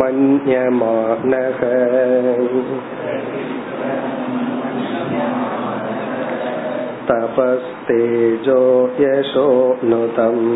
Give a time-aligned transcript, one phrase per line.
[0.00, 1.58] मन्यमानः
[7.08, 8.60] तपस्तेजो
[9.00, 9.48] यशो
[9.84, 10.46] नुतम्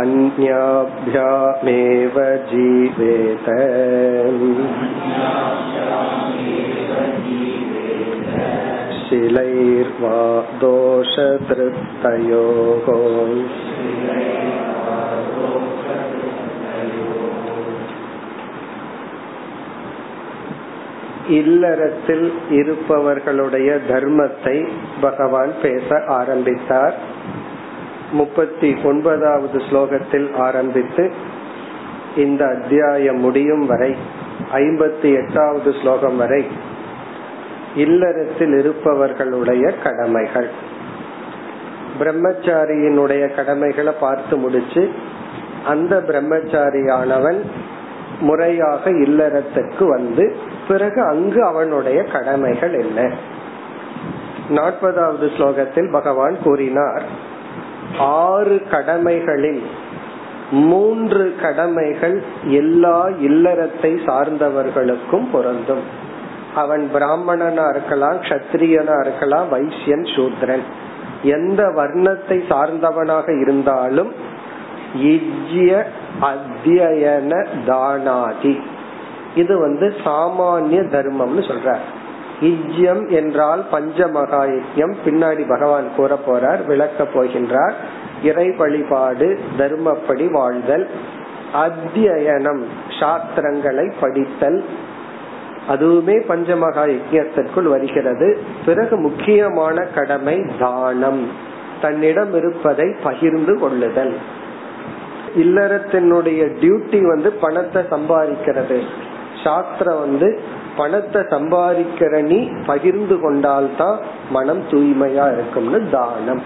[0.00, 2.18] अन्याभ्यामेव
[2.50, 3.48] जीवेत।
[9.05, 10.17] शिलैर्वा
[10.61, 12.31] दोषतृप्तयोः
[21.31, 24.55] இல்லறத்தில் இருப்பவர்களுடைய தர்மத்தை
[25.01, 26.95] பகவான் பேச ஆரம்பித்தார்
[28.11, 31.03] முப்பத்தி ஒன்பதாவது ஸ்லோகத்தில் ஆரம்பித்து
[32.15, 33.91] இந்த அத்தியாயம் முடியும் வரை
[34.53, 36.41] ஐம்பத்தி எட்டாவது ஸ்லோகம் வரை
[37.76, 40.48] இல்லறத்தில் இருப்பவர்களுடைய கடமைகள்.
[41.98, 44.90] பிரம்மச்சாரியினுடைய கடமைகளை பார்த்து முடிச்சு
[45.66, 47.40] அந்த பிரம்மச்சாரியானவன்
[48.20, 50.36] முறையாக இல்லறத்துக்கு வந்து
[50.68, 53.12] பிறகு அங்கு அவனுடைய கடமைகள் என்ன?
[54.50, 57.02] நாற்பதாவது ஸ்லோகத்தில் பகவான் கூறினார்
[57.98, 59.62] ஆறு கடமைகளில்
[60.50, 66.04] மூன்று கடமைகள் எல்லா இல்லறத்தை சார்ந்தவர்களுக்கும் பொருந்தும்.
[66.56, 70.64] அவன் பிராமணனா இருக்கலாம் கத்திரியனா இருக்கலாம் வைசியன் சூத்ரன்.
[71.34, 74.10] எந்த வர்ணத்தை சார்ந்தவனாக இருந்தாலும்
[75.12, 75.70] இஜ்ய
[76.20, 77.32] அத்தியன
[77.66, 78.54] தானாதி.
[79.34, 81.76] இது வந்து சாமானிய தர்மம்னு சொல்ற
[82.40, 87.76] இஜ்யம் என்றால் பஞ்ச மகா யஜ்யம் பின்னாடி பகவான் கூற போறார் விளக்க போகின்றார்.
[88.22, 89.28] இறை வழிபாடு
[89.58, 90.86] தர்மப்படி வாழ்தல்.
[91.64, 92.62] அத்தியனம்
[93.00, 94.60] சாஸ்திரங்களை படித்தல்.
[95.68, 98.38] அதுவுமே பஞ்சமகா யஜ்யத்திற்குள் வருகிறது.
[98.66, 101.28] பிறகு முக்கியமான கடமை தானம்.
[101.80, 104.16] தன்னிடம் இருப்பதை பகிர்ந்து கொள்ளுதல்.
[105.36, 108.82] இல்லறத்தினுடைய டியூட்டி வந்து பணத்தை சம்பாதிக்கிறது.
[109.44, 110.40] சாஸ்திரம் வந்து
[110.76, 113.98] பணத்தை சம்பாதிக்கிற நீ பகிர்ந்து கொண்டால்தான்
[114.30, 116.42] மனம் தூய்மையா இருக்கும்னு தானம்.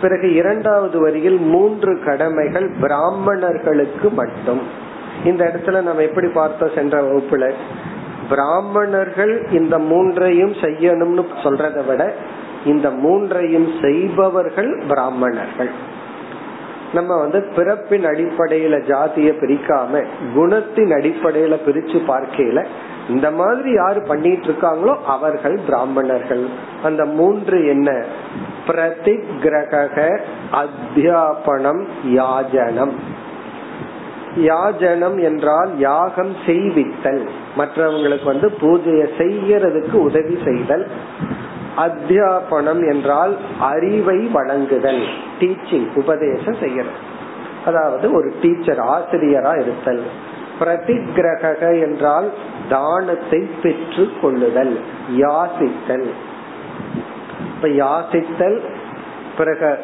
[0.00, 4.62] பிறகு இரண்டாவது வரியில் மூன்று கடமைகள் பிராமணர்களுக்கு மட்டும்.
[5.24, 7.52] இந்த இடத்துல நம்ம எப்படி பார்த்தோம் சென்ற வகுப்புல?
[8.28, 12.14] பிராமணர்கள் இந்த மூன்றையும் செய்யணும்னு சொல்றதை விட
[12.64, 15.70] இந்த மூன்றையும் செய்பவர்கள் பிராமணர்கள்.
[16.92, 20.04] நம்ம வந்து பிறப்பின் அடிப்படையில ஜாதிய பிரிக்காம
[20.36, 22.64] குணத்தின் அடிப்படையில பிரிச்சு பார்க்கையில
[23.08, 26.48] இந்த மாதிரி யாரு பண்ணிட்டு இருக்காங்களோ அவர்கள் பிராமணர்கள்.
[26.82, 28.04] அந்த மூன்று என்ன?
[28.66, 30.18] பிரதிகிரக
[30.52, 32.94] அத்தியாபனம் யாஜனம்.
[34.36, 37.28] யாஜனம் என்றால் யாகம் செய்வித்தல்.
[37.56, 40.86] மற்றவங்களுக்கு வந்து பூஜையை செய்யறதுக்கு உதவி செய்தல்
[41.76, 45.02] அத்தியாபனம் என்றால் அறிவை வழங்குதல்
[45.40, 46.98] டீச்சிங் உபதேசம் செய்யறது.
[47.64, 50.02] அதாவது ஒரு டீச்சர் ஆசிரியரா இருத்தல்.
[50.60, 52.32] பிரதிகிரக என்றால்
[52.68, 54.80] தானத்தை பெற்று கொள்ளுதல்
[55.16, 56.06] யாசித்தல்.
[57.54, 58.58] இப்ப யாசித்தல்
[59.38, 59.78] பிறகு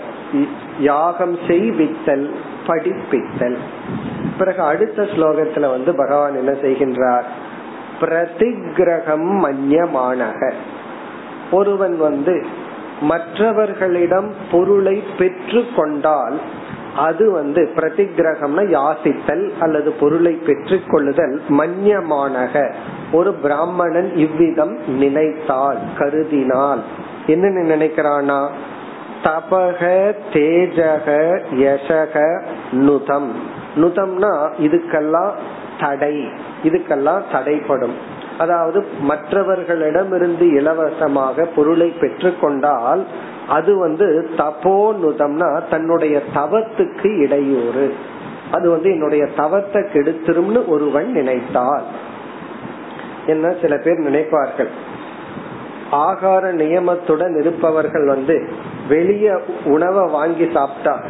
[0.78, 2.30] யாகம் செய்வித்தல்
[2.66, 3.58] படிப்பித்தல்.
[4.38, 7.24] பிறகு அடுத்த ஸ்லோகத்துல வந்து பகவான் என்ன செய்கின்றார்?
[8.02, 10.52] பிரதிகிரகம் மன்யமானக.
[11.50, 12.46] ஒருவன் வந்து
[13.00, 16.40] மற்றவர்களிடம் பொருளை பெற்று கொண்டால்
[16.96, 22.72] அது வந்து பிரதிகிரகம்னா யாசித்தல் அல்லது பொருளை பெற்று கொள்ளுதல் மன்யமானக.
[23.12, 26.78] ஒரு பிராமணன் இவ்விதம் நினைத்தால் கருதினால்.
[27.26, 28.48] என்னன்னு நினைக்கிறானா
[29.24, 33.32] தபக தேஜக யசக நுதம்.
[33.76, 35.30] நுதம்னா இதுக்கெல்லாம்
[35.80, 36.28] தடை.
[36.62, 37.94] இதுக்கெல்லாம் தடைப்படும்
[38.38, 43.02] அதாவது மற்றவர்களிடமிருந்து இலவசமாக பொருளை பெற்றுக்கொண்டால்
[43.48, 47.94] அது வந்து தபோ நுதம்னா தன்னுடைய தவத்துக்கு இடையூறு.
[48.50, 51.82] அது வந்து என்னுடைய தவத்தை கெடுத்துரும்னு ஒருவன் நினைத்தால்.
[53.26, 54.70] என்ன சில பேர் நினைப்பார்கள்.
[55.92, 58.48] ஆகார நியமத்துடன் இருப்பவர்கள் வந்து
[58.88, 61.00] வெளிய உணவை வாங்கி சாப்பிட்டா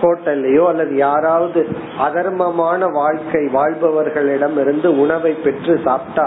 [0.00, 1.60] ஹோட்டல்லையோ அல்லது யாராவது
[1.98, 6.26] அதர்மமான வாழ்க்கை வாழ்பவர்களிடம் இருந்து உணவை பெற்று சாப்பிட்டா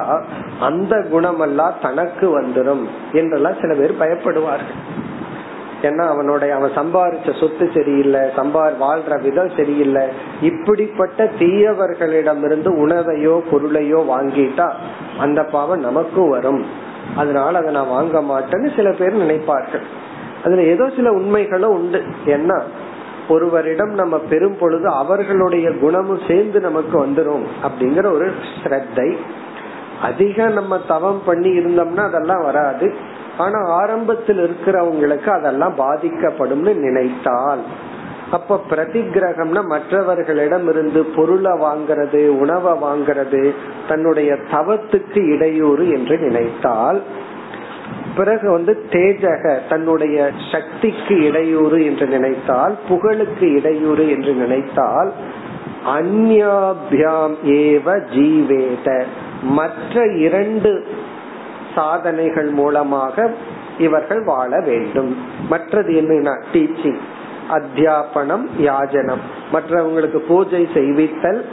[0.60, 2.84] அந்த குணமெல்லாம் தனக்கு வந்துடும்
[3.14, 4.82] என்றெல்லாம் சில பேர் பயப்படுவார்கள்.
[5.82, 10.04] ஏன்னா அவனுடைய அவன் சம்பாரிச்ச சொத்து சரியில்லை சம்பார் வாழ்ற விதம் சரியில்லை.
[10.42, 14.68] இப்படிப்பட்ட தீயவர்களிடமிருந்து உணவையோ பொருளையோ வாங்கிட்டா
[15.20, 16.62] அந்த பாவம் நமக்கும் வரும்.
[17.16, 19.86] அதனால அதை நான் வாங்க மாட்டேன்னு சில பேர் நினைப்பார்கள்.
[20.44, 22.00] அதுல ஏதோ சில உண்மைகளும் உண்டு.
[22.26, 22.58] ஏன்னா
[23.30, 28.32] ஒருவரிடம் நம்ம பெறும் பொழுது அவர்களுடைய குணமும் சேர்ந்து நமக்கு வந்துடும் அப்படிங்கிற ஒரு
[28.64, 29.18] ஸ்ரத்தை.
[30.02, 32.96] அதிக நம்ம தவம் பண்ணி இருந்தோம்னா அதெல்லாம் வராது.
[33.38, 37.60] ஆனா ஆரம்பத்தில் இருக்கிறவங்களுக்கு அதெல்லாம் பாதிக்கப்படும்னு நினைத்தால்
[38.32, 43.54] அப்ப பிரதிகிரகம்னா மற்றவர்களிடம் இருந்து பொருளை வாங்கிறது உணவை வாங்கிறது
[43.88, 47.02] தன்னுடைய தவத்துக்கு இடையூறு என்று நினைத்தால்
[48.16, 55.12] பிறகு வந்து தேஜக தன்னுடைய சக்திக்கு இடையூறு என்று நினைத்தால் புகழுக்கு இடையூறு என்று நினைத்தால்
[55.88, 59.04] அந்யாபியாம் ஏவ ஜீவேத.
[59.42, 60.88] மற்ற இரண்டு
[61.75, 63.31] சாதனைகள் மூலமாக
[63.78, 65.18] இவர்கள் வாழ வேண்டும்.
[65.50, 67.02] மற்றது என்னன்னா டீச்சிங்
[67.50, 69.24] அத்தியாபனம் யாஜனம்.
[69.54, 71.46] மற்றவங்களுக்கு பூஜை செய்வித்தல்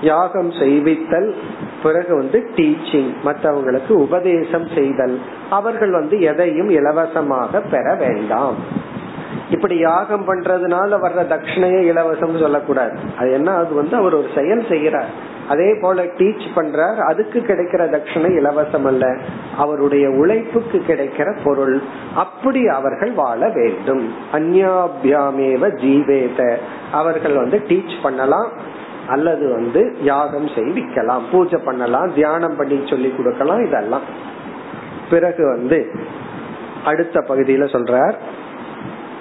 [0.00, 1.34] யாகம் செய்வித்தல்
[1.82, 5.20] பிறகு வந்து டீச்சிங் மற்றவங்களுக்கு உபதேசம் செய்தல்.
[5.50, 8.54] அவர்கள் வந்து எதையும் இலவசமாக பெற வேண்டாம்.
[9.50, 12.98] இப்படி யாகம் பண்றதுனால வர்ற தட்சிணையை இலவசம் சொல்லக்கூடாது.
[13.18, 15.10] அது என்ன அது வந்து அவர் ஒரு செயல் செய்யறார்
[15.48, 19.16] அதே போல டீச் பண்றார் அதுக்கு கிடைக்கிற தட்சிணை இலவசம் அல்ல.
[19.56, 21.82] அவருடைய உழைப்புக்கு கிடைக்கிற பொருள்.
[22.14, 24.14] அப்படி அவர்கள் வாழ வேண்டும்.
[24.32, 26.56] அந்யாபியாமேவ ஜீவேத.
[26.92, 28.78] அவர்கள் வந்து டீச் பண்ணலாம்.
[29.10, 34.06] அல்லது வந்து யாகம் செய்விக்கலாம் பூஜை பண்ணலாம் தியானம் பண்ணி சொல்லி கொடுக்கலாம் இதெல்லாம்.
[35.10, 35.78] பிறகு வந்து
[36.84, 38.16] அடுத்த பகுதியில சொல்றார்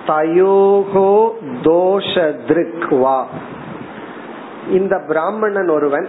[0.08, 1.32] தயோகோ
[1.64, 3.28] தோஷ வா
[4.72, 6.08] இந்த பிராமணன் ஒருவன்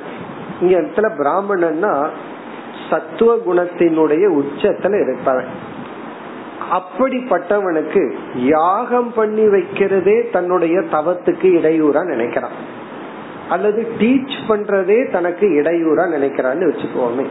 [0.61, 2.09] இங்க இடத்துல பிராமணன்னா
[2.91, 5.50] சத்துவ குணத்தினுடைய உச்சத்துல இருப்பவன்.
[6.71, 8.03] அப்படிப்பட்டவனுக்கு
[8.35, 12.56] யாகம் பண்ணி வைக்கிறதே தன்னுடைய தவத்துக்கு இடையூறா நினைக்கிறான்.
[13.50, 17.26] அல்லது டீச் பண்றதே தனக்கு இடையூறா நினைக்கிறான்னு வச்சுக்கோமே.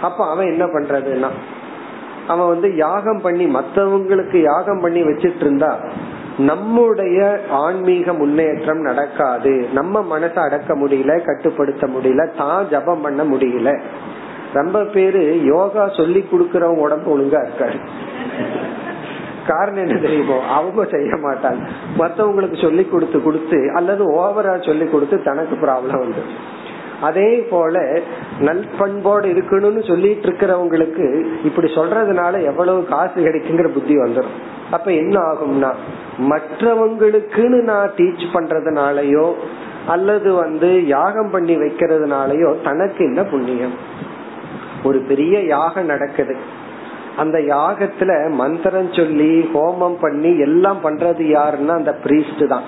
[0.00, 1.30] அப்ப அவன் என்ன பண்றதுன்னா
[2.26, 5.72] அவன் வந்து யாகம் பண்ணி மத்தவங்களுக்கு யாகம் பண்ணி வச்சிட்டு இருந்தா
[6.38, 7.18] நம்முடைய
[7.50, 9.52] ஆன்மீக முன்னேற்றம் நடக்காது.
[9.72, 13.70] நம்ம மனசை அடக்க முடியல கட்டுப்படுத்த முடியல தான் ஜபம் பண்ண முடியல.
[14.52, 17.78] ரொம்ப பேரு யோகா சொல்லி கொடுக்கறவங்க உடம்பு ஒழுங்கா இருக்காரு
[19.46, 20.38] காரணம் என்ன தெரியுமோ?
[20.48, 21.62] அவங்க செய்ய மாட்டாங்க.
[21.98, 26.22] மத்தவங்களுக்கு சொல்லி கொடுத்து கொடுத்து அல்லது ஓவரா சொல்லி கொடுத்து தனக்கு ப்ராப்ளம் வந்து
[27.00, 27.78] அதே போல
[28.40, 31.06] நல்பண்போடு இருக்கணும்னு சொல்லிட்டு இருக்கிறவங்களுக்கு
[31.44, 34.36] இப்படி சொல்றதுனால எவ்வளவு காசு கிடைக்குங்கிற புத்தி வந்துடும்
[34.70, 35.70] அப்ப என்ன ஆகும்னா
[36.30, 39.32] மற்றவங்களுக்குன்னு நான் டீச் பண்றதுனாலயோ
[39.86, 43.74] அல்லது வந்து யாகம் பண்ணி வைக்கிறதுனாலயோ தனக்கு என்ன புண்ணியம்?
[44.84, 46.36] ஒரு பெரிய யாகம் நடக்குது.
[47.16, 52.66] அந்த யாகத்துல மந்திரம் சொல்லி ஹோமம் பண்ணி எல்லாம் பண்றது யாருன்னா அந்த பிரீஸ்ட் தான்.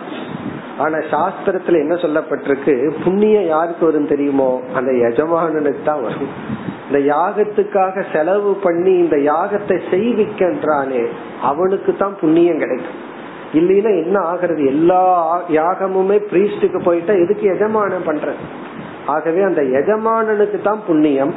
[0.78, 2.74] ஆனா சாஸ்திரத்துல என்ன சொல்லப்பட்டிருக்கு?
[3.04, 4.60] புண்ணியம் யாருக்கு வரும் தெரியுமோ?
[4.74, 6.32] அந்த எஜமானனுக்கு தான் வரும்.
[6.86, 11.06] இந்த யாகத்துக்காக செலவு பண்ணி இந்த யாகத்தை செய்விக்கின்றானே
[11.42, 12.98] அவனுக்கு தான் புண்ணியம் கிடைக்கும்.
[13.54, 14.66] இல்லைன்னா என்ன ஆகிறது?
[14.66, 15.02] எல்லா
[15.48, 18.34] யாகமுமே பிரீஸ்டுக்கு போயிட்டா எதுக்கு எஜமானம் பண்ற
[19.14, 21.32] ஆகவே அந்த எஜமானனுக்கு தான் புண்ணியம்.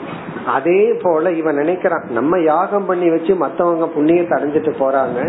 [0.55, 5.19] அதே போல இவன் நினைக்கிறான் நம்ம யாகம் பண்ணி வச்சு மத்தவங்க புண்ணியத்தை அடைஞ்சிட்டு போறாங்க.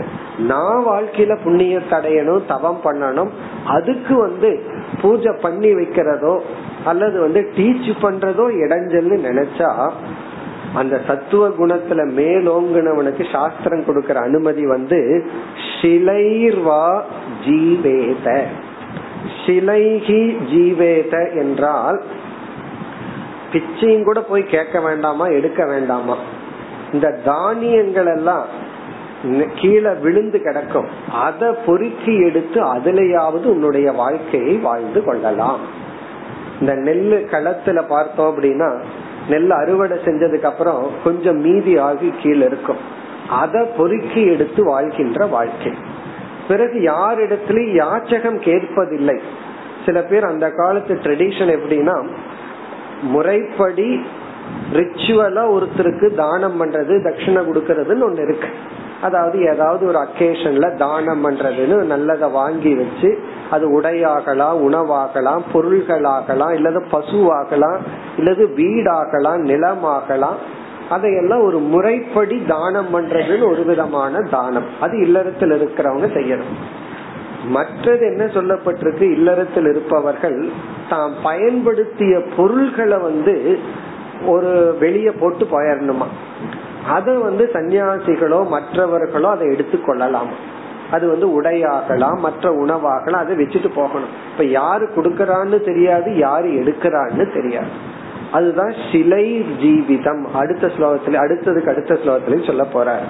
[0.51, 3.31] நான் வாழ்க்கையில புண்ணியத்தை அடையணும் தவம் பண்ணணும்.
[3.77, 4.51] அதுக்கு வந்து
[5.03, 6.35] பூஜை பண்ணி வைக்கிறதோ
[6.91, 9.71] அல்லது வந்து டீச் பண்றதோ இடைஞ்சல்னு நினைச்சா
[10.81, 15.01] அந்த சத்துவ குணத்துல மேலோங்கினவனுக்கு சாஸ்திரம் கொடுக்கற அனுமதி வந்து
[15.75, 16.85] சிலைர்வா
[17.47, 18.29] ஜீவேத.
[19.43, 21.99] சிலைகி ஜீவேத என்றால்
[23.53, 26.17] பிச்சையும் கூட போய் கேட்க வேண்டாமா எடுக்க வேண்டாமா?
[26.93, 28.47] இந்த தானியங்கள் எல்லாம்
[29.55, 30.87] கீழே விழுந்து கிடக்கும்.
[31.13, 35.59] அதை பொறுக்கி எடுத்து அதுலயாவது உன்னுடைய வாழ்க்கையை வாழ்ந்து கொள்ளலாம்.
[36.61, 38.83] இந்த நெல்லு களத்துல பார்த்தோம் அப்படின்னா
[39.29, 42.77] நெல் அறுவடை செஞ்சதுக்கு அப்புறம் கொஞ்சம் மீதி ஆகி கீழே இருக்கும்.
[43.29, 45.73] அதை பொறுக்கி எடுத்து வாழ்கின்ற வாழ்க்கை.
[46.49, 49.21] பிறகு யாரிடத்திலும் யாச்சகம் கேட்பதில்லை.
[49.87, 52.09] சில பேர் அந்த காலத்து ட்ரெடிஷன் எப்படின்னா
[53.03, 54.01] முறைப்படி
[54.73, 58.49] ரிச்சுவலா ஒருத்தருக்கு தானம் பண்றது தட்சிணை கொடுக்கறதுன்னு ஒண்ணு இருக்கு.
[59.01, 63.19] அதாவது ஏதாவது ஒரு அக்கேஷன்ல தானம் பண்றதுன்னு நல்லத வாங்கி வச்சு
[63.51, 67.79] அது உடையாகலாம் உணவாகலாம் பொருள்களாகலாம் இல்லது பசுவாகலாம்
[68.17, 70.39] இல்லது வீடாகலாம் நிலமாகலாம்
[70.89, 74.65] அதையெல்லாம் ஒரு முறைப்படி தானம் பண்றதுன்னு ஒரு விதமான தானம்.
[74.81, 76.55] அது இல்லறத்தில் இருக்கிறவங்க செய்யணும்.
[77.47, 79.13] மற்றது என்ன சொல்லப்பட்டிருக்கு?
[79.13, 80.51] இல்லறத்தில் இருப்பவர்கள்
[80.89, 83.59] தாம் பயன்படுத்திய பொருள்களை வந்து
[84.27, 86.07] ஒரு வெளிய போட்டு போயிடணுமா
[86.89, 90.33] அது வந்து சன்னியாசிகளோ மற்றவர்களோ அதை எடுத்துக்கொள்ளலாம்
[90.91, 94.09] அது வந்து உடையாகலாம் மற்ற உணவாகலாம் அதை வச்சுட்டு போகணும்.
[94.33, 97.67] இப்ப யாரு கொடுக்கறான்னு தெரியாது யாரு எடுக்கிறான்னு தெரியாது.
[98.33, 100.25] அதுதான் சிலை ஜீவிதம்.
[100.35, 103.05] அடுத்த ஸ்லோகத்துல அடுத்ததுக்கு அடுத்த ஸ்லோகத்திலையும் சொல்ல போறாரு.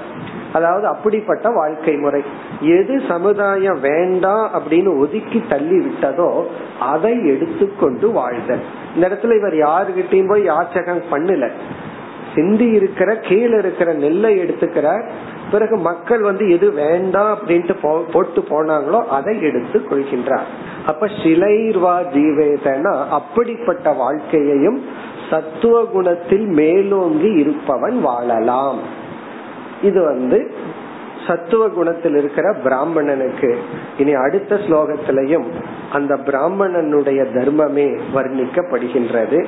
[0.52, 2.23] அதாவது அப்படிப்பட்ட வாழ்க்கை முறை.
[2.61, 6.44] எது சமுதாயம் வேண்டாம் அப்படின்னு ஒதுக்கி தள்ளி விட்டதோ
[6.80, 8.64] அதை எடுத்துக்கொண்டு வாழ்தல்.
[8.94, 11.50] இந்த இடத்துல இவர் யாருகிட்டையும் போய் யாச்சகம் பண்ணல.
[12.35, 15.04] சிந்தி இருக்கிற கீழே இருக்கிற நெல்லை எடுத்துக்கிறார்
[15.50, 17.75] பிறகு மக்கள் வந்து எது வேண்டாம் அப்படின்ட்டு
[18.12, 20.49] போட்டு போனாங்களோ அதை எடுத்து கொள்கின்றார்.
[20.87, 24.80] அப்ப சிலைர்வா ஜீவேதனா அப்படிப்பட்ட வாழ்க்கையையும்
[25.30, 29.00] சத்துவ குணத்தில் மேலோங்கி இருப்பவன் வாழலாம்.
[29.81, 30.39] இது வந்து
[31.27, 33.50] சத்துவ குணத்தில் இருக்கிற பிராமணனுக்கு
[33.98, 35.48] இனி அடுத்த ஸ்லோகத்திலையும்
[35.93, 39.41] அந்த பிராமணனுடைய தர்மமே வர்ணிக்கப்படுகின்றது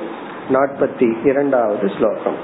[0.52, 2.40] நாற்பத்தி இரண்டாவது ஸ்லோகம்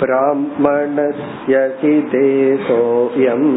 [0.00, 3.48] ब्राह्मणस्य हि देशोऽयम्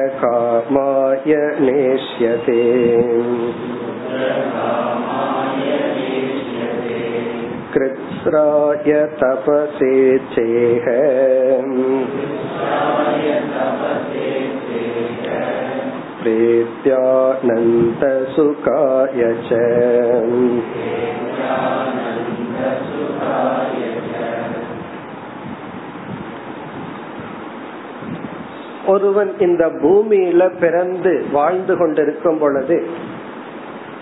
[0.00, 2.58] क्षुद्रकामाय नेष्यते
[7.72, 9.94] कृत्स्राय तपसे
[10.34, 10.86] चेह
[17.90, 19.50] प्रीत्यानन्दसुखाय च
[28.86, 32.76] ஒருவன் இந்த பூமியில பிறந்து வாழ்ந்து கொண்டிருக்கும் பொழுது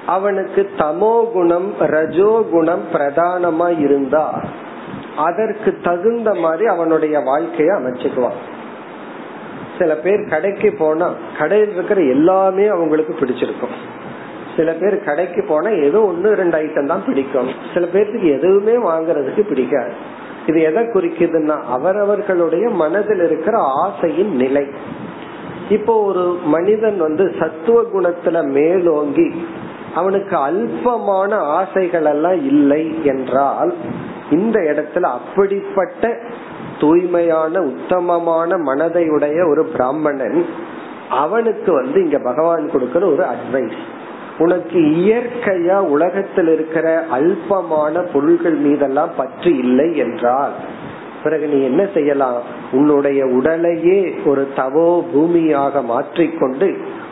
[0.05, 4.43] அவனுக்கு தமோ குணம் ரஜோ குணம் பிரதானமா இருந்தா
[5.15, 8.39] அதற்கு தகுந்த மாதிரி அவனுடைய வாழ்க்கைய அமைச்சுக்குவான்.
[9.77, 13.75] சில பேர் கடைக்கு போனா கடையில் இருக்கிற எல்லாமே அவங்களுக்கு பிடிச்சிருக்கும்.
[14.55, 17.50] சில பேர் கடைக்கு போனா ஏதோ ஒன்னு ரெண்டு ஐட்டம் தான் பிடிக்கும்.
[17.74, 19.91] சில பேர்த்துக்கு எதுவுமே வாங்குறதுக்கு பிடிக்காது.
[20.48, 24.67] இது எதை குறிக்குதுன்னா அவரவர்களுடைய மனதில் இருக்கிற ஆசையின் நிலை.
[25.70, 29.46] இப்போ ஒரு மனிதன் வந்து சத்துவ குணத்துல மேலோங்கி
[29.95, 33.74] அவனுக்கு அல்பமான ஆசைகள் எல்லாம் இல்லை என்றால்
[34.29, 36.03] இந்த இடத்துல அப்படிப்பட்ட
[36.79, 40.45] தூய்மையான உத்தமமான மனதை உடைய ஒரு பிராமணன்
[41.10, 43.79] அவனுக்கு வந்து இங்க பகவான் கொடுக்கிற ஒரு அட்வைஸ்
[44.38, 50.53] உனக்கு இயற்கையா உலகத்தில் இருக்கிற அல்பமான பொருள்கள் மீதெல்லாம் பற்று இல்லை என்றால்
[51.24, 52.38] பிறகு நீ என்ன செய்யலாம்?
[52.71, 56.67] உன்னுடைய உடலையே ஒரு தவோ பூமியாக மாற்றிக்கொண்டு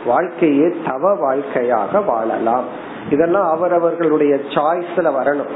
[0.06, 2.64] வாழ்க்கையே தவ வாழ்க்கையாக வாழலாம்.
[3.10, 5.52] இதெல்லாம் அவரவர்களுடைய சாய்ஸ்ல வரணும்.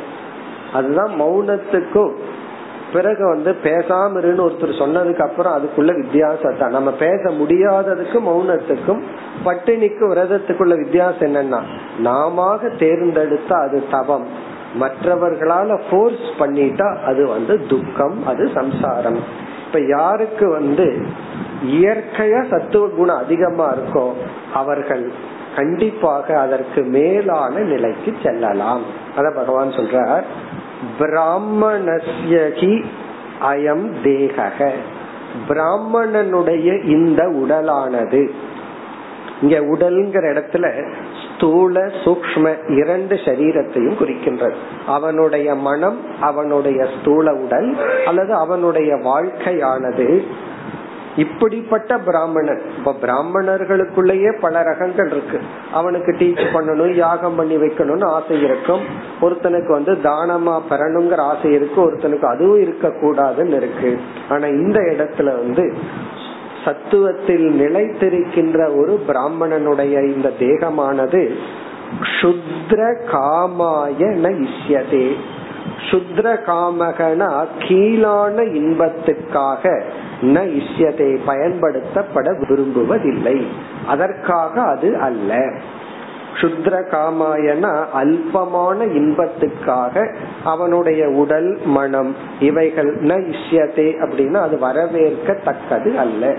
[0.73, 2.13] அதுதான் மௌனத்துக்கும்
[2.93, 6.71] பிறகு வந்து பேசாம இருன்னு ஒருத்தர் சொன்னதுக்கு அப்புறம் அதுக்குள்ள வித்தியாசம் தான்.
[6.71, 9.03] நம்ம பேச முடியாததுக்கும் மௌனத்துக்கும்
[9.45, 11.61] பட்டினிக்கு விரதத்துக்குள்ள வித்தியாசம் என்னன்னா
[11.99, 14.27] நாம தேர்ந்தெடுத்த அது தவம்.
[14.81, 19.19] மற்றவர்களால போர்ஸ் பண்ணிட்டா அது வந்து துக்கம் அது சம்சாரம்.
[19.67, 21.07] இப்ப யாருக்கு வந்து
[21.71, 24.07] இயற்கையா சத்துவ குணம் அதிகமா இருக்கோ
[24.55, 25.13] அவர்கள்
[25.57, 28.83] கண்டிப்பாக அதற்கு மேலான நிலைக்கு செல்லலாம்.
[29.17, 30.25] அத பகவான் சொல்றார்
[30.99, 32.85] பிராமணஸ்யகி
[33.43, 34.71] அயம் தேகக
[35.49, 38.31] பிராமணனுடைய இந்த உடலானது
[39.43, 40.67] இங்க உடல்ங்கிற இடத்துல
[41.23, 42.45] ஸ்தூல சூக்ம
[42.81, 44.55] இரண்டு சரீரத்தையும் குறிக்கின்றது.
[44.87, 50.25] அவனுடைய மனம் அவனுடைய ஸ்தூல உடல் அல்லது அவனுடைய வாழ்க்கையானது
[51.17, 52.61] இப்படிப்பட்ட பிராமணன்.
[52.77, 55.41] இப்ப பிராமணர்களுக்குள்ளேயே பல ரகங்கள் இருக்கு.
[55.73, 58.81] அவனுக்கு டீச் பண்ணணும் யாகம் பண்ணி வைக்கணும்னு ஆசை இருக்கும்.
[59.21, 61.93] ஒருத்தனுக்கு வந்து தானமா பெறணுங்கிற ஆசை இருக்கு.
[61.93, 64.01] ஒருத்தனுக்கு அதுவும் இருக்க கூடாதுன்னு இருக்கு.
[64.29, 65.77] ஆனா இந்த இடத்துல வந்து
[66.65, 71.35] சத்துவத்தில் நிலைத்திருக்கின்ற ஒரு பிராமணனுடைய இந்த தேகமானது
[72.21, 75.13] சுத்ர காமாய ந இஷ்யதே.
[75.91, 79.83] சுத்ர காமகனா கீழான இன்பத்துக்காக
[80.23, 83.45] ந இஷ்யத்தை பயன்படுத்தப்பட விரும்புவதில்லை.
[83.87, 85.53] அதற்காக அது அல்ல.
[86.41, 96.37] சுத்ர காமாயன அல்பமான இன்பத்துக்காக அவனுடைய உடல் மனம் இவைகள் ந இஷ்யத்தே அப்படின்னா அது வரவேற்கத்தக்கது அல்ல.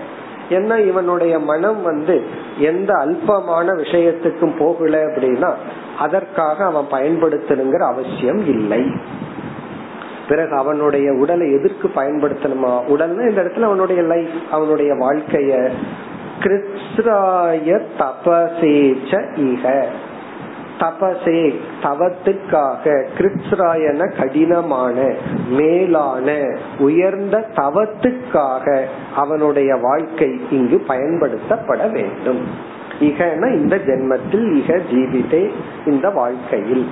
[0.50, 2.24] ஏன்னா இவனுடைய மனம் வந்து
[2.58, 5.54] எந்த அல்பமான விஷயத்துக்கும் போகல அப்படின்னா
[6.00, 8.86] அதற்காக அவன் பயன்படுத்தணுங்கிற அவசியம் இல்லை.
[10.28, 12.82] பிறகு அவனுடைய உடலை எதற்கு பயன்படுத்தணுமா?
[12.88, 15.70] உடல்னா இந்த இடத்துல அவனுடைய லைஃப் அவனுடைய வாழ்க்கைய.
[16.40, 19.84] கிருத்ராய தபசேச்ச இக
[20.80, 23.08] தபசே தவத்துக்காக.
[23.18, 25.16] கிருத்ராயன கடினமான
[25.50, 28.84] மேலான உயர்ந்த தவத்துக்காக
[29.16, 32.48] அவனுடைய வாழ்க்கை இங்கு பயன்படுத்தப்பட வேண்டும்.
[33.00, 35.52] இகன இந்த ஜென்மத்தில் இக ஜீவிதே
[35.86, 36.88] இந்த வாழ்க்கையில்.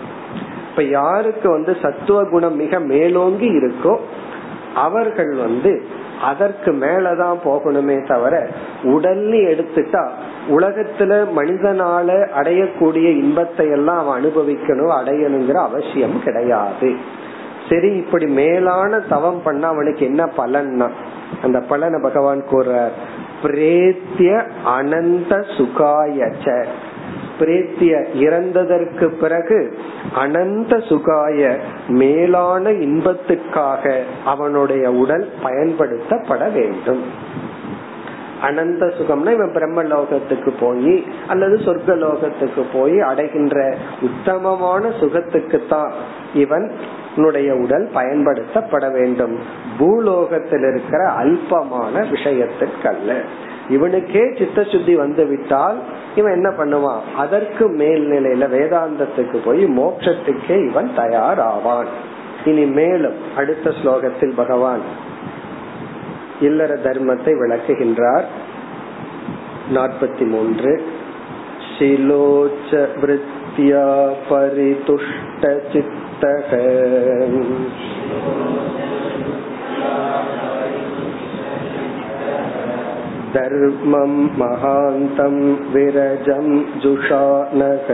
[0.74, 3.98] இப்ப யாருக்கு வந்து சத்துவ குணம் மிக மேலோங்கி இருக்கோ
[4.76, 5.84] அவர்கள் வந்து
[6.22, 8.48] அதற்கு மேலதான் போகணுமே தவிர
[8.84, 10.08] உடல்னு எடுத்துட்டா
[10.50, 16.96] உலகத்துல மனிதனால அடையக்கூடிய இன்பத்தை எல்லாம் அவன் அனுபவிக்கணும் அடையணுங்கிற அவசியம் கிடையாது.
[17.70, 20.90] சரி இப்படி மேலான தவம் பண்ண அவனுக்கு என்ன பலன்னா?
[21.44, 22.96] அந்த பலனை பகவான் கூறார்
[23.44, 26.66] பிரேத்திய அனந்த சுகாயச்ச.
[27.40, 29.78] பிரேத்திய இறந்ததற்கு பிறகு
[30.16, 37.04] அனந்த சுகாய மேலான இன்பத்துக்காக அவனுடைய உடல் பயன்படுத்தப்பட வேண்டும்.
[38.42, 45.92] அனந்த சுகம்னா இவன் பிரம்ம லோகத்துக்கு போய் அல்லது சொர்க்க லோகத்துக்கு போய் அடைகின்ற உத்தமமான சுகத்துக்கு தான்
[46.34, 46.72] இவன்
[47.62, 49.40] உடல் பயன்படுத்தப்பட வேண்டும்.
[49.78, 53.12] பூலோகத்தில் இருக்கிற அல்பமான விஷயத்திற்கல்ல
[53.69, 55.77] இவனுக்கே சித்த சுத்தி வந்து விட்டால்
[56.15, 61.87] இவன் என்ன பண்ணுவான் அதற்கு மேல்நிலையில வேதாந்தத்துக்கு போய் மோட்சத்துக்கே இவன் தயாராவான்
[62.45, 64.81] இனி மேலும் அடுத்த ஸ்லோகத்தில் பகவான்
[66.41, 68.25] இல்லற தர்மத்தை விளக்குகின்றார்
[69.73, 70.97] நாற்பத்தி மூன்று
[71.73, 76.51] शिलोच वृत्त्या परितुष्टचित्तः
[83.34, 85.36] धर्मं महान्तं
[85.74, 87.88] विरजं जुषानः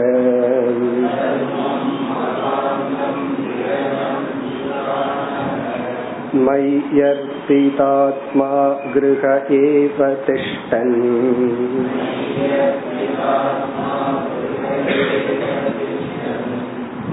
[6.34, 8.50] मय्यर्पितात्मा
[8.94, 10.94] गृह एव तिष्ठन्।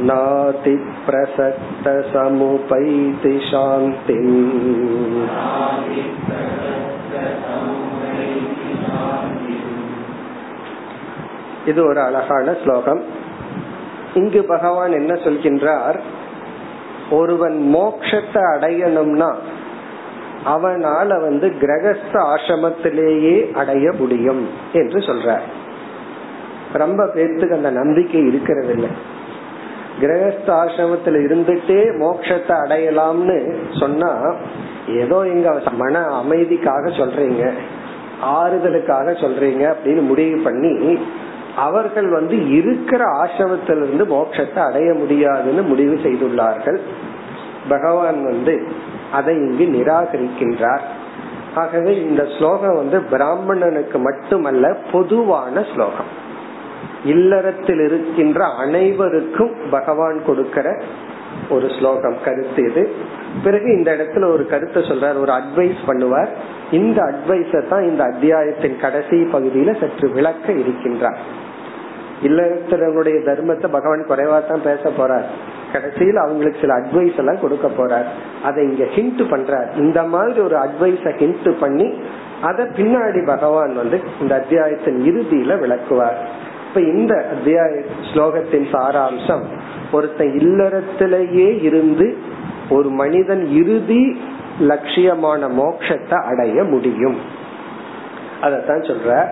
[0.01, 0.75] नाति
[1.09, 5.27] प्रसक्तसमुपैति शान्तिम्।
[11.65, 13.01] இது ஒரு அழகான ஸ்லோகம்.
[14.13, 15.97] இங்கு பகவான் என்ன சொல்கின்றார்?
[17.09, 19.29] ஒருவன் மோக்ஷத்தை அடையணும்னா
[20.45, 25.45] அவனால வந்து கிரகஸ்த ஆசிரமத்திலேயே அடைய முடியும் என்று சொல்றார்.
[26.73, 28.89] ரொம்ப பேர்த்துக்கு அந்த நம்பிக்கை இருக்கிறது இல்லை
[30.01, 33.37] கிரகஸ்த ஆசிரமத்துல இருந்துட்டே மோட்சத்தை அடையலாம்னு
[33.79, 34.11] சொன்னா
[34.87, 37.43] ஏதோ எங்க மன அமைதிக்காக சொல்றீங்க.
[38.23, 40.99] ஆறுதலுக்காக சொல்றீங்க அப்படின்னு முடிவு பண்ணி
[41.55, 46.77] அவர்கள் வந்து இருக்கிற ஆசிரமத்திலிருந்து மோட்சத்தை அடைய முடியாதுன்னு முடிவு செய்துள்ளார்கள்.
[47.69, 48.67] பகவான் வந்து
[49.11, 50.79] அதை இங்கு நிராகரிக்கின்றார்.
[51.55, 56.25] ஆகவே இந்த ஸ்லோகம் வந்து பிராமணனுக்கு மட்டுமல்ல பொதுவான ஸ்லோகம்.
[57.05, 60.81] இல்லறத்தில் இருக்கின்ற அனைவருக்கும் பகவான் கொடுக்கிற
[61.49, 62.91] ஒரு ஸ்லோகம் கருத்து இது.
[63.43, 66.27] பிறகு இந்த இடத்துல ஒரு கருத்தை சொல்றார் ஒரு அட்வைஸ் பண்ணுவார்.
[66.71, 71.17] இந்த அட்வைஸ தான் இந்த அத்தியாயத்தின் கடைசி பகுதியில சற்று விளக்க இருக்கின்றார்.
[72.23, 75.25] இல்லறத்தினுடைய தர்மத்தை பகவான் குறைவா தான் பேச போறார்.
[75.73, 78.05] கடைசியில் அவங்களுக்கு சில அட்வைஸ் எல்லாம் கொடுக்க போறார்.
[78.43, 79.77] அதை இங்க ஹிண்ட் பண்றார்.
[79.77, 81.93] இந்த மாதிரி ஒரு அட்வைஸ ஹிண்ட் பண்ணி
[82.41, 86.45] அதை பின்னாடி பகவான் வந்து இந்த அத்தியாயத்தின் இறுதியில விளக்குவார்.
[86.67, 89.41] இப்ப இந்த அத்தியாய ஸ்லோகத்தின் சாராம்சம்
[89.91, 92.17] ஒருத்தன் இல்லறத்திலேயே இருந்து
[92.69, 94.17] ஒரு மனிதன் இறுதி
[94.59, 97.17] லட்சியமான மோட்சத்தை அடைய முடியும்.
[98.41, 99.31] அதத்தான் சொல்ற.